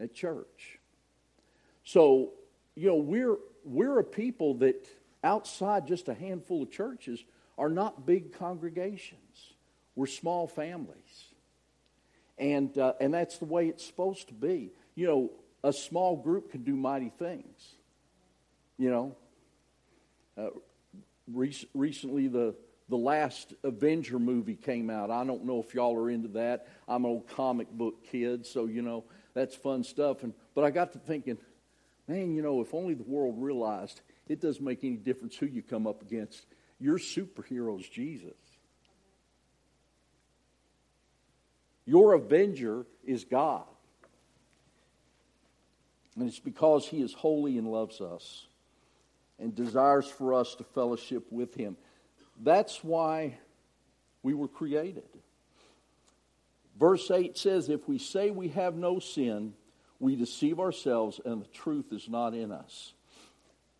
at 0.00 0.14
church. 0.14 0.78
So, 1.82 2.32
you 2.76 2.88
know, 2.88 2.96
we're, 2.96 3.36
we're 3.64 3.98
a 3.98 4.04
people 4.04 4.54
that 4.54 4.86
outside 5.22 5.86
just 5.86 6.08
a 6.08 6.14
handful 6.14 6.62
of 6.62 6.70
churches 6.70 7.24
are 7.56 7.68
not 7.68 8.06
big 8.06 8.32
congregations. 8.38 9.54
We're 9.94 10.06
small 10.06 10.46
families. 10.48 11.24
And, 12.38 12.76
uh, 12.76 12.94
and 13.00 13.14
that's 13.14 13.38
the 13.38 13.44
way 13.44 13.68
it's 13.68 13.86
supposed 13.86 14.28
to 14.28 14.34
be. 14.34 14.72
You 14.94 15.06
know, 15.06 15.30
a 15.62 15.72
small 15.72 16.16
group 16.16 16.50
can 16.50 16.64
do 16.64 16.74
mighty 16.74 17.10
things. 17.10 17.74
You 18.76 18.90
know, 18.90 19.16
uh, 20.36 20.50
rec- 21.32 21.68
recently 21.74 22.26
the, 22.26 22.54
the 22.88 22.96
last 22.96 23.54
Avenger 23.62 24.18
movie 24.18 24.56
came 24.56 24.90
out. 24.90 25.10
I 25.10 25.24
don't 25.24 25.44
know 25.44 25.60
if 25.60 25.74
y'all 25.74 25.96
are 25.96 26.10
into 26.10 26.28
that. 26.28 26.66
I'm 26.88 27.04
an 27.04 27.10
old 27.10 27.28
comic 27.28 27.70
book 27.70 28.04
kid, 28.10 28.44
so, 28.44 28.66
you 28.66 28.82
know, 28.82 29.04
that's 29.32 29.54
fun 29.54 29.84
stuff. 29.84 30.22
And, 30.22 30.34
but 30.54 30.64
I 30.64 30.70
got 30.70 30.92
to 30.92 30.98
thinking, 30.98 31.38
man, 32.08 32.34
you 32.34 32.42
know, 32.42 32.60
if 32.60 32.74
only 32.74 32.94
the 32.94 33.04
world 33.04 33.36
realized 33.38 34.00
it 34.28 34.40
doesn't 34.40 34.64
make 34.64 34.82
any 34.82 34.96
difference 34.96 35.36
who 35.36 35.46
you 35.46 35.62
come 35.62 35.86
up 35.86 36.02
against. 36.02 36.46
Your 36.84 36.98
superhero 36.98 37.80
is 37.80 37.88
Jesus. 37.88 38.36
Your 41.86 42.12
avenger 42.12 42.84
is 43.06 43.24
God. 43.24 43.64
And 46.14 46.28
it's 46.28 46.38
because 46.38 46.86
he 46.86 47.00
is 47.00 47.14
holy 47.14 47.56
and 47.56 47.72
loves 47.72 48.02
us 48.02 48.46
and 49.38 49.54
desires 49.54 50.06
for 50.06 50.34
us 50.34 50.56
to 50.56 50.64
fellowship 50.64 51.24
with 51.32 51.54
him. 51.54 51.78
That's 52.42 52.84
why 52.84 53.38
we 54.22 54.34
were 54.34 54.46
created. 54.46 55.08
Verse 56.78 57.10
8 57.10 57.38
says, 57.38 57.70
If 57.70 57.88
we 57.88 57.96
say 57.96 58.30
we 58.30 58.48
have 58.48 58.74
no 58.74 58.98
sin, 58.98 59.54
we 60.00 60.16
deceive 60.16 60.60
ourselves 60.60 61.18
and 61.24 61.40
the 61.40 61.48
truth 61.48 61.94
is 61.94 62.10
not 62.10 62.34
in 62.34 62.52
us. 62.52 62.92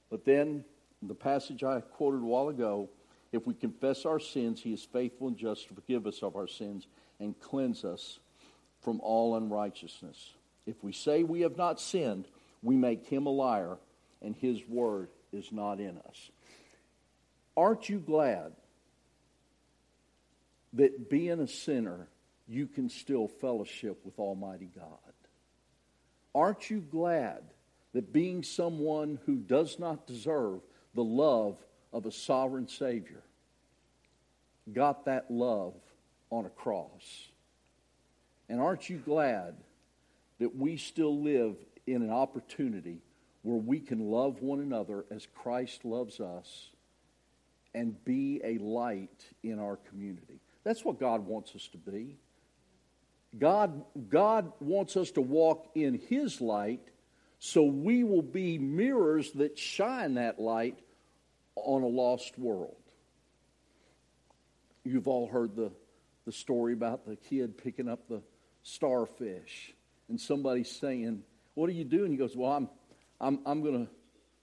But 0.09 0.25
then 0.25 0.65
the 1.09 1.15
passage 1.15 1.63
I 1.65 1.81
quoted 1.81 2.23
a 2.23 2.27
while 2.27 2.49
ago, 2.49 2.89
if 3.33 3.47
we 3.47 3.55
confess 3.55 4.05
our 4.07 4.21
sins, 4.21 4.63
he 4.63 4.73
is 4.73 4.85
faithful 4.85 5.29
and 5.29 5.37
just 5.37 5.69
to 5.69 5.75
forgive 5.75 6.07
us 6.07 6.23
of 6.23 6.37
our 6.37 6.47
sins 6.47 6.87
and 7.19 7.39
cleanse 7.41 7.85
us 7.85 8.21
from 8.81 9.01
all 9.01 9.37
unrighteousness. 9.37 10.35
If 10.67 10.83
we 10.85 10.93
say 10.93 11.23
we 11.23 11.41
have 11.41 11.57
not 11.57 11.81
sinned, 11.81 12.27
we 12.63 12.77
make 12.77 13.07
him 13.07 13.27
a 13.27 13.31
liar, 13.31 13.77
and 14.23 14.35
his 14.37 14.67
word 14.69 15.09
is 15.33 15.51
not 15.53 15.81
in 15.81 15.99
us. 15.99 16.31
Aren't 17.57 17.89
you 17.89 17.99
glad 17.99 18.53
that 20.73 21.11
being 21.11 21.41
a 21.41 21.47
sinner, 21.47 22.09
you 22.49 22.67
can 22.67 22.89
still 22.89 23.29
fellowship 23.29 24.05
with 24.05 24.19
Almighty 24.19 24.71
God? 24.75 24.89
Aren't 26.35 26.71
you 26.71 26.81
glad 26.81 27.43
that 27.93 28.13
being 28.13 28.43
someone 28.43 29.19
who 29.25 29.37
does 29.37 29.79
not 29.79 30.07
deserve 30.07 30.61
the 30.95 31.05
love 31.05 31.57
of 31.93 32.07
a 32.07 32.13
sovereign 32.13 32.69
Savior, 32.69 33.23
got 34.73 35.05
that 35.05 35.31
love 35.31 35.75
on 36.31 36.47
a 36.47 36.51
cross. 36.51 37.29
And 38.49 38.61
aren't 38.61 38.89
you 38.89 38.99
glad 38.99 39.55
that 40.39 40.57
we 40.57 40.77
still 40.77 41.23
live 41.23 41.57
in 41.87 42.03
an 42.03 42.11
opportunity 42.11 43.01
where 43.43 43.57
we 43.57 43.81
can 43.81 44.11
love 44.11 44.43
one 44.43 44.61
another 44.61 45.05
as 45.11 45.27
Christ 45.35 45.85
loves 45.85 46.21
us 46.21 46.71
and 47.75 48.03
be 48.05 48.41
a 48.45 48.59
light 48.59 49.25
in 49.43 49.59
our 49.59 49.77
community? 49.77 50.41
That's 50.65 50.85
what 50.85 50.99
God 50.99 51.27
wants 51.27 51.55
us 51.55 51.69
to 51.69 51.79
be. 51.79 52.17
God, 53.39 53.85
God 54.09 54.53
wants 54.61 54.97
us 54.97 55.11
to 55.13 55.21
walk 55.21 55.67
in 55.75 56.01
His 56.09 56.41
light 56.41 56.89
so 57.39 57.65
we 57.65 58.05
will 58.05 58.23
be 58.23 58.59
mirrors 58.59 59.33
that 59.33 59.59
shine 59.59 60.15
that 60.15 60.41
light 60.41 60.79
on 61.57 61.83
a 61.83 61.87
lost 61.87 62.39
world. 62.39 62.77
You've 64.85 65.09
all 65.09 65.27
heard 65.27 65.57
the, 65.57 65.73
the 66.27 66.33
story 66.33 66.73
about 66.73 67.07
the 67.07 67.17
kid 67.17 67.57
picking 67.57 67.89
up 67.89 68.09
the 68.09 68.23
starfish 68.63 69.75
and 70.09 70.21
somebody 70.21 70.65
saying, 70.65 71.23
What 71.55 71.71
are 71.71 71.73
you 71.73 71.85
doing? 71.85 72.11
He 72.11 72.17
goes, 72.17 72.37
Well, 72.37 72.53
I'm, 72.53 72.69
I'm, 73.21 73.39
I'm 73.47 73.63
going 73.63 73.87
to 73.87 73.93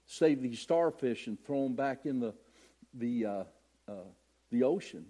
save 0.06 0.42
these 0.42 0.60
starfish 0.60 1.26
and 1.26 1.42
throw 1.44 1.62
them 1.64 1.74
back 1.74 2.06
in 2.06 2.18
the, 2.20 2.34
the, 2.94 3.26
uh, 3.26 3.44
uh, 3.88 3.94
the 4.50 4.64
ocean. 4.64 5.06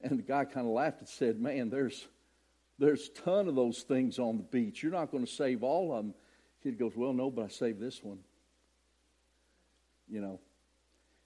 And 0.00 0.18
the 0.18 0.22
guy 0.22 0.44
kind 0.44 0.66
of 0.66 0.72
laughed 0.72 1.00
and 1.00 1.08
said, 1.08 1.38
Man, 1.40 1.70
there's, 1.70 2.06
there's 2.78 3.08
a 3.08 3.22
ton 3.22 3.48
of 3.48 3.54
those 3.54 3.82
things 3.82 4.18
on 4.18 4.38
the 4.38 4.42
beach. 4.42 4.82
You're 4.82 4.92
not 4.92 5.10
going 5.10 5.24
to 5.24 5.30
save 5.30 5.62
all 5.62 5.92
of 5.92 6.04
them. 6.04 6.14
Kid 6.62 6.78
goes, 6.78 6.92
Well, 6.96 7.12
no, 7.12 7.30
but 7.30 7.44
I 7.44 7.48
saved 7.48 7.80
this 7.80 8.02
one. 8.02 8.18
You 10.08 10.20
know. 10.20 10.40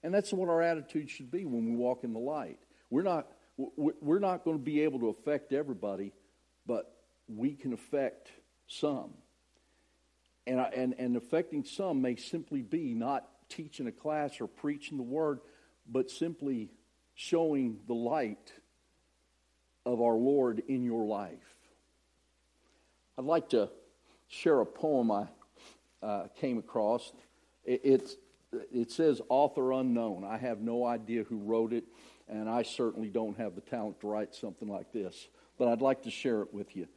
And 0.03 0.13
that's 0.13 0.31
what 0.31 0.49
our 0.49 0.61
attitude 0.61 1.09
should 1.09 1.29
be 1.31 1.45
when 1.45 1.65
we 1.65 1.75
walk 1.75 2.03
in 2.03 2.13
the 2.13 2.19
light. 2.19 2.59
We're 2.89 3.03
not, 3.03 3.27
we're 3.57 4.19
not 4.19 4.43
going 4.43 4.57
to 4.57 4.63
be 4.63 4.81
able 4.81 4.99
to 4.99 5.09
affect 5.09 5.51
everybody, 5.51 6.13
but 6.65 6.93
we 7.27 7.53
can 7.53 7.73
affect 7.73 8.31
some. 8.67 9.11
And, 10.47 10.59
and, 10.59 10.95
and 10.97 11.17
affecting 11.17 11.63
some 11.63 12.01
may 12.01 12.15
simply 12.15 12.61
be 12.61 12.93
not 12.93 13.27
teaching 13.49 13.87
a 13.87 13.91
class 13.91 14.39
or 14.39 14.47
preaching 14.47 14.97
the 14.97 15.03
word, 15.03 15.39
but 15.87 16.09
simply 16.09 16.69
showing 17.13 17.79
the 17.87 17.93
light 17.93 18.53
of 19.85 20.01
our 20.01 20.15
Lord 20.15 20.63
in 20.67 20.83
your 20.83 21.05
life. 21.05 21.37
I'd 23.17 23.25
like 23.25 23.49
to 23.49 23.69
share 24.29 24.61
a 24.61 24.65
poem 24.65 25.11
I 25.11 25.27
uh, 26.01 26.27
came 26.39 26.57
across. 26.57 27.11
It, 27.65 27.81
it's, 27.83 28.15
it 28.51 28.91
says 28.91 29.21
author 29.29 29.73
unknown. 29.73 30.23
I 30.23 30.37
have 30.37 30.59
no 30.59 30.85
idea 30.85 31.23
who 31.23 31.37
wrote 31.37 31.73
it, 31.73 31.85
and 32.27 32.49
I 32.49 32.63
certainly 32.63 33.09
don't 33.09 33.37
have 33.37 33.55
the 33.55 33.61
talent 33.61 33.99
to 34.01 34.07
write 34.07 34.33
something 34.33 34.67
like 34.67 34.91
this. 34.91 35.27
But 35.57 35.67
I'd 35.67 35.81
like 35.81 36.03
to 36.03 36.11
share 36.11 36.41
it 36.41 36.53
with 36.53 36.75
you. 36.75 36.87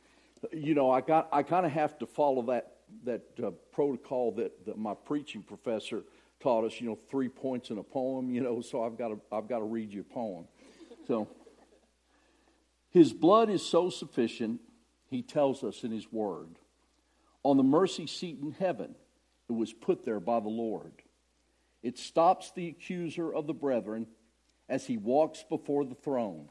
You 0.52 0.74
know, 0.74 0.90
I 0.90 1.00
got 1.00 1.28
I 1.32 1.42
kind 1.42 1.66
of 1.66 1.72
have 1.72 1.98
to 1.98 2.06
follow 2.06 2.42
that 2.42 2.76
that 3.04 3.22
uh, 3.42 3.50
protocol 3.72 4.32
that, 4.32 4.66
that 4.66 4.78
my 4.78 4.94
preaching 4.94 5.42
professor 5.42 6.04
taught 6.40 6.64
us. 6.64 6.80
You 6.80 6.88
know, 6.88 6.98
three 7.10 7.28
points 7.28 7.70
in 7.70 7.78
a 7.78 7.82
poem. 7.82 8.30
You 8.30 8.40
know, 8.40 8.60
so 8.60 8.82
I've 8.82 8.96
got 8.96 9.08
to 9.08 9.20
I've 9.30 9.48
got 9.48 9.58
to 9.58 9.64
read 9.64 9.92
you 9.92 10.00
a 10.00 10.14
poem. 10.14 10.46
So, 11.06 11.28
his 12.90 13.12
blood 13.12 13.50
is 13.50 13.64
so 13.64 13.90
sufficient. 13.90 14.60
He 15.10 15.22
tells 15.22 15.62
us 15.62 15.84
in 15.84 15.90
his 15.90 16.10
word. 16.10 16.48
On 17.42 17.56
the 17.56 17.62
mercy 17.62 18.06
seat 18.06 18.38
in 18.40 18.52
heaven, 18.52 18.94
it 19.48 19.52
was 19.52 19.72
put 19.72 20.04
there 20.04 20.20
by 20.20 20.40
the 20.40 20.48
Lord. 20.48 20.92
It 21.82 21.98
stops 21.98 22.52
the 22.52 22.68
accuser 22.68 23.32
of 23.32 23.46
the 23.46 23.54
brethren 23.54 24.06
as 24.68 24.86
he 24.86 24.96
walks 24.96 25.44
before 25.48 25.84
the 25.84 25.94
throne. 25.94 26.48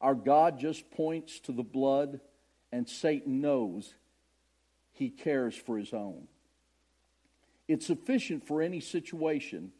Our 0.00 0.14
God 0.14 0.58
just 0.58 0.90
points 0.90 1.40
to 1.40 1.52
the 1.52 1.62
blood, 1.62 2.20
and 2.72 2.88
Satan 2.88 3.40
knows 3.40 3.94
he 4.92 5.10
cares 5.10 5.54
for 5.54 5.78
his 5.78 5.92
own. 5.92 6.26
It's 7.68 7.86
sufficient 7.86 8.46
for 8.46 8.62
any 8.62 8.80
situation 8.80 9.72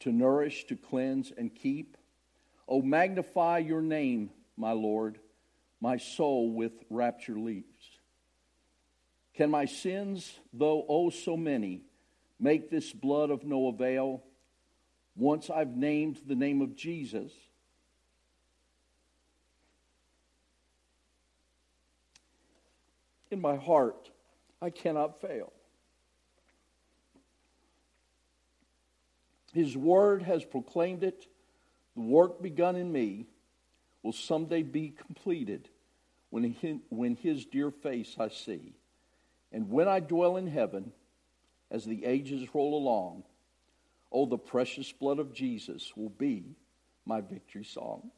to 0.00 0.12
nourish, 0.12 0.64
to 0.66 0.76
cleanse, 0.76 1.32
and 1.36 1.54
keep. 1.54 1.96
Oh, 2.68 2.82
magnify 2.82 3.58
your 3.58 3.82
name, 3.82 4.30
my 4.56 4.72
Lord. 4.72 5.18
My 5.80 5.98
soul 5.98 6.50
with 6.50 6.72
rapture 6.88 7.38
leaves. 7.38 7.66
Can 9.34 9.50
my 9.50 9.66
sins, 9.66 10.38
though 10.52 10.86
oh 10.88 11.10
so 11.10 11.36
many, 11.36 11.82
make 12.38 12.70
this 12.70 12.92
blood 12.92 13.30
of 13.30 13.44
no 13.44 13.68
avail? 13.68 14.22
Once 15.16 15.50
I've 15.50 15.76
named 15.76 16.20
the 16.26 16.34
name 16.34 16.60
of 16.60 16.74
Jesus, 16.74 17.32
in 23.30 23.40
my 23.40 23.56
heart, 23.56 24.10
I 24.60 24.70
cannot 24.70 25.20
fail. 25.20 25.52
His 29.52 29.76
word 29.76 30.22
has 30.22 30.44
proclaimed 30.44 31.04
it. 31.04 31.26
The 31.94 32.02
work 32.02 32.42
begun 32.42 32.74
in 32.74 32.90
me 32.90 33.26
will 34.02 34.12
someday 34.12 34.62
be 34.62 34.90
completed 34.90 35.68
when, 36.30 36.42
he, 36.42 36.80
when 36.88 37.14
his 37.14 37.44
dear 37.44 37.70
face 37.70 38.16
I 38.18 38.28
see. 38.28 38.74
And 39.52 39.70
when 39.70 39.86
I 39.86 40.00
dwell 40.00 40.36
in 40.36 40.48
heaven, 40.48 40.92
as 41.70 41.84
the 41.84 42.04
ages 42.04 42.46
roll 42.54 42.76
along, 42.76 43.24
oh, 44.12 44.26
the 44.26 44.38
precious 44.38 44.92
blood 44.92 45.18
of 45.18 45.32
Jesus 45.32 45.92
will 45.96 46.10
be 46.10 46.44
my 47.04 47.20
victory 47.20 47.64
song. 47.64 48.10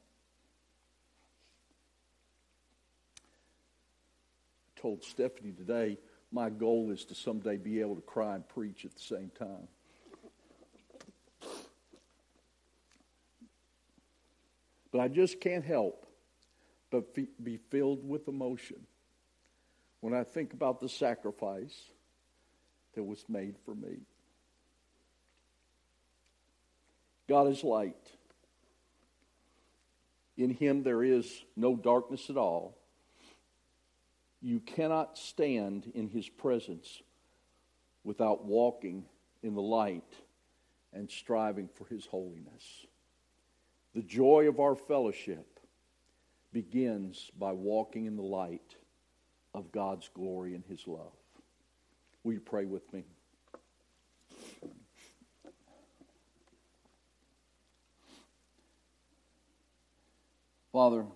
I 4.76 4.80
told 4.80 5.04
Stephanie 5.04 5.52
today 5.52 5.98
my 6.32 6.50
goal 6.50 6.90
is 6.90 7.04
to 7.06 7.14
someday 7.14 7.56
be 7.56 7.80
able 7.80 7.96
to 7.96 8.02
cry 8.02 8.34
and 8.34 8.46
preach 8.48 8.84
at 8.84 8.94
the 8.94 9.00
same 9.00 9.30
time. 9.38 9.68
But 14.92 15.00
I 15.00 15.08
just 15.08 15.40
can't 15.40 15.64
help 15.64 16.06
but 16.90 17.14
be 17.14 17.58
filled 17.70 18.08
with 18.08 18.28
emotion 18.28 18.86
when 20.00 20.14
I 20.14 20.24
think 20.24 20.52
about 20.52 20.80
the 20.80 20.88
sacrifice 20.88 21.74
that 22.96 23.04
was 23.04 23.24
made 23.28 23.54
for 23.64 23.74
me. 23.74 23.98
God 27.28 27.48
is 27.48 27.62
light. 27.62 28.10
In 30.36 30.50
him 30.50 30.82
there 30.82 31.04
is 31.04 31.44
no 31.56 31.76
darkness 31.76 32.28
at 32.28 32.36
all. 32.36 32.76
You 34.42 34.60
cannot 34.60 35.16
stand 35.16 35.90
in 35.94 36.08
his 36.08 36.28
presence 36.28 37.02
without 38.04 38.44
walking 38.44 39.04
in 39.42 39.54
the 39.54 39.62
light 39.62 40.12
and 40.92 41.10
striving 41.10 41.68
for 41.74 41.86
his 41.86 42.06
holiness. 42.06 42.86
The 43.94 44.02
joy 44.02 44.48
of 44.48 44.60
our 44.60 44.74
fellowship 44.74 45.56
begins 46.52 47.30
by 47.38 47.52
walking 47.52 48.06
in 48.06 48.16
the 48.16 48.22
light 48.22 48.76
of 49.54 49.72
God's 49.72 50.08
glory 50.14 50.54
and 50.54 50.64
His 50.68 50.86
love. 50.86 51.12
Will 52.26 52.32
you 52.32 52.40
pray 52.40 52.64
with 52.64 52.92
me? 52.92 53.04
Father, 60.72 61.06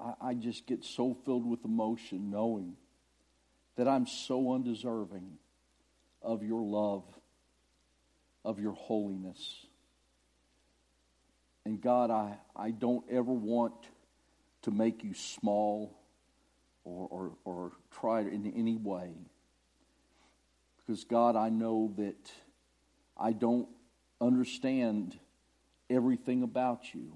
I, 0.00 0.14
I, 0.22 0.32
just 0.32 0.66
get 0.66 0.86
so 0.86 1.18
filled 1.26 1.44
with 1.44 1.66
emotion 1.66 2.30
knowing 2.30 2.76
that 3.76 3.86
I'm 3.86 4.06
so 4.06 4.54
undeserving 4.54 5.32
of 6.22 6.42
your 6.42 6.62
love, 6.62 7.04
of 8.42 8.58
your 8.58 8.72
holiness. 8.72 9.66
And 11.66 11.78
God, 11.78 12.10
I, 12.10 12.38
I 12.56 12.70
don't 12.70 13.04
ever 13.10 13.32
want 13.32 13.74
to 14.62 14.70
make 14.70 15.04
you 15.04 15.12
small 15.12 15.94
or, 16.86 17.08
or, 17.10 17.32
or 17.44 17.72
try 17.90 18.20
in 18.20 18.52
any 18.56 18.76
way. 18.76 19.10
Because, 20.78 21.04
God, 21.04 21.34
I 21.34 21.48
know 21.48 21.92
that 21.96 22.30
I 23.18 23.32
don't 23.32 23.68
understand 24.20 25.18
everything 25.90 26.42
about 26.42 26.94
you. 26.94 27.12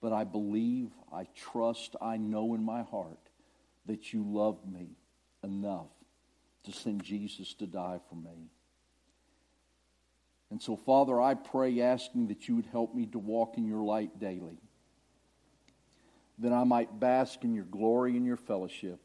But 0.00 0.12
I 0.12 0.24
believe, 0.24 0.90
I 1.12 1.26
trust, 1.34 1.96
I 2.00 2.16
know 2.16 2.54
in 2.54 2.64
my 2.64 2.82
heart 2.82 3.18
that 3.86 4.12
you 4.12 4.24
love 4.24 4.58
me 4.70 4.90
enough 5.42 5.90
to 6.64 6.72
send 6.72 7.02
Jesus 7.02 7.54
to 7.54 7.66
die 7.66 8.00
for 8.08 8.16
me. 8.16 8.50
And 10.50 10.60
so, 10.62 10.76
Father, 10.76 11.20
I 11.20 11.34
pray 11.34 11.80
asking 11.80 12.28
that 12.28 12.48
you 12.48 12.56
would 12.56 12.66
help 12.66 12.94
me 12.94 13.06
to 13.06 13.18
walk 13.18 13.58
in 13.58 13.66
your 13.66 13.82
light 13.82 14.18
daily 14.18 14.58
that 16.38 16.52
I 16.52 16.64
might 16.64 17.00
bask 17.00 17.42
in 17.42 17.54
your 17.54 17.64
glory 17.64 18.16
and 18.16 18.24
your 18.24 18.36
fellowship, 18.36 19.00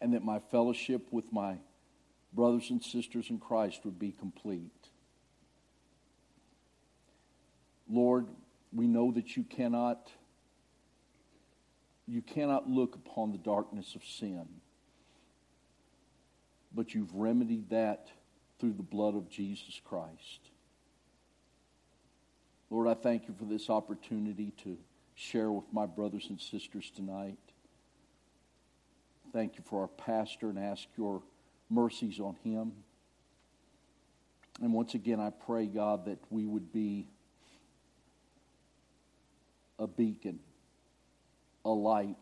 and 0.00 0.14
that 0.14 0.24
my 0.24 0.38
fellowship 0.50 1.08
with 1.10 1.32
my 1.32 1.56
brothers 2.32 2.70
and 2.70 2.82
sisters 2.82 3.30
in 3.30 3.38
Christ 3.38 3.80
would 3.84 3.98
be 3.98 4.12
complete. 4.12 4.70
Lord, 7.88 8.26
we 8.72 8.86
know 8.86 9.10
that 9.12 9.36
you 9.36 9.42
cannot 9.42 10.10
you 12.06 12.22
cannot 12.22 12.68
look 12.68 12.96
upon 12.96 13.30
the 13.30 13.38
darkness 13.38 13.94
of 13.94 14.04
sin. 14.04 14.44
But 16.74 16.92
you've 16.92 17.14
remedied 17.14 17.70
that 17.70 18.08
through 18.58 18.72
the 18.72 18.82
blood 18.82 19.14
of 19.14 19.30
Jesus 19.30 19.80
Christ. 19.84 20.40
Lord, 22.68 22.88
I 22.88 22.94
thank 22.94 23.28
you 23.28 23.34
for 23.38 23.44
this 23.44 23.70
opportunity 23.70 24.52
to 24.64 24.76
share 25.20 25.52
with 25.52 25.66
my 25.70 25.84
brothers 25.84 26.26
and 26.30 26.40
sisters 26.40 26.90
tonight. 26.96 27.36
Thank 29.34 29.58
you 29.58 29.64
for 29.64 29.82
our 29.82 29.88
pastor 29.88 30.48
and 30.48 30.58
ask 30.58 30.88
your 30.96 31.22
mercies 31.68 32.18
on 32.18 32.36
him. 32.42 32.72
And 34.62 34.72
once 34.72 34.94
again, 34.94 35.20
I 35.20 35.30
pray, 35.30 35.66
God, 35.66 36.06
that 36.06 36.18
we 36.30 36.46
would 36.46 36.72
be 36.72 37.06
a 39.78 39.86
beacon, 39.86 40.40
a 41.64 41.70
light. 41.70 42.16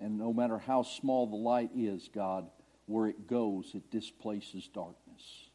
And 0.00 0.18
no 0.18 0.32
matter 0.32 0.58
how 0.58 0.82
small 0.82 1.26
the 1.26 1.36
light 1.36 1.70
is, 1.74 2.08
God, 2.14 2.46
where 2.86 3.06
it 3.06 3.26
goes, 3.26 3.72
it 3.74 3.90
displaces 3.90 4.68
darkness. 4.68 5.48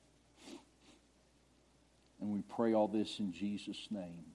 And 2.20 2.32
we 2.32 2.42
pray 2.42 2.74
all 2.74 2.88
this 2.88 3.20
in 3.20 3.32
Jesus' 3.32 3.88
name. 3.92 4.35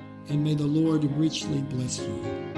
and 0.29 0.43
may 0.43 0.55
the 0.55 0.67
Lord 0.67 1.03
richly 1.17 1.61
bless 1.61 1.99
you. 1.99 2.50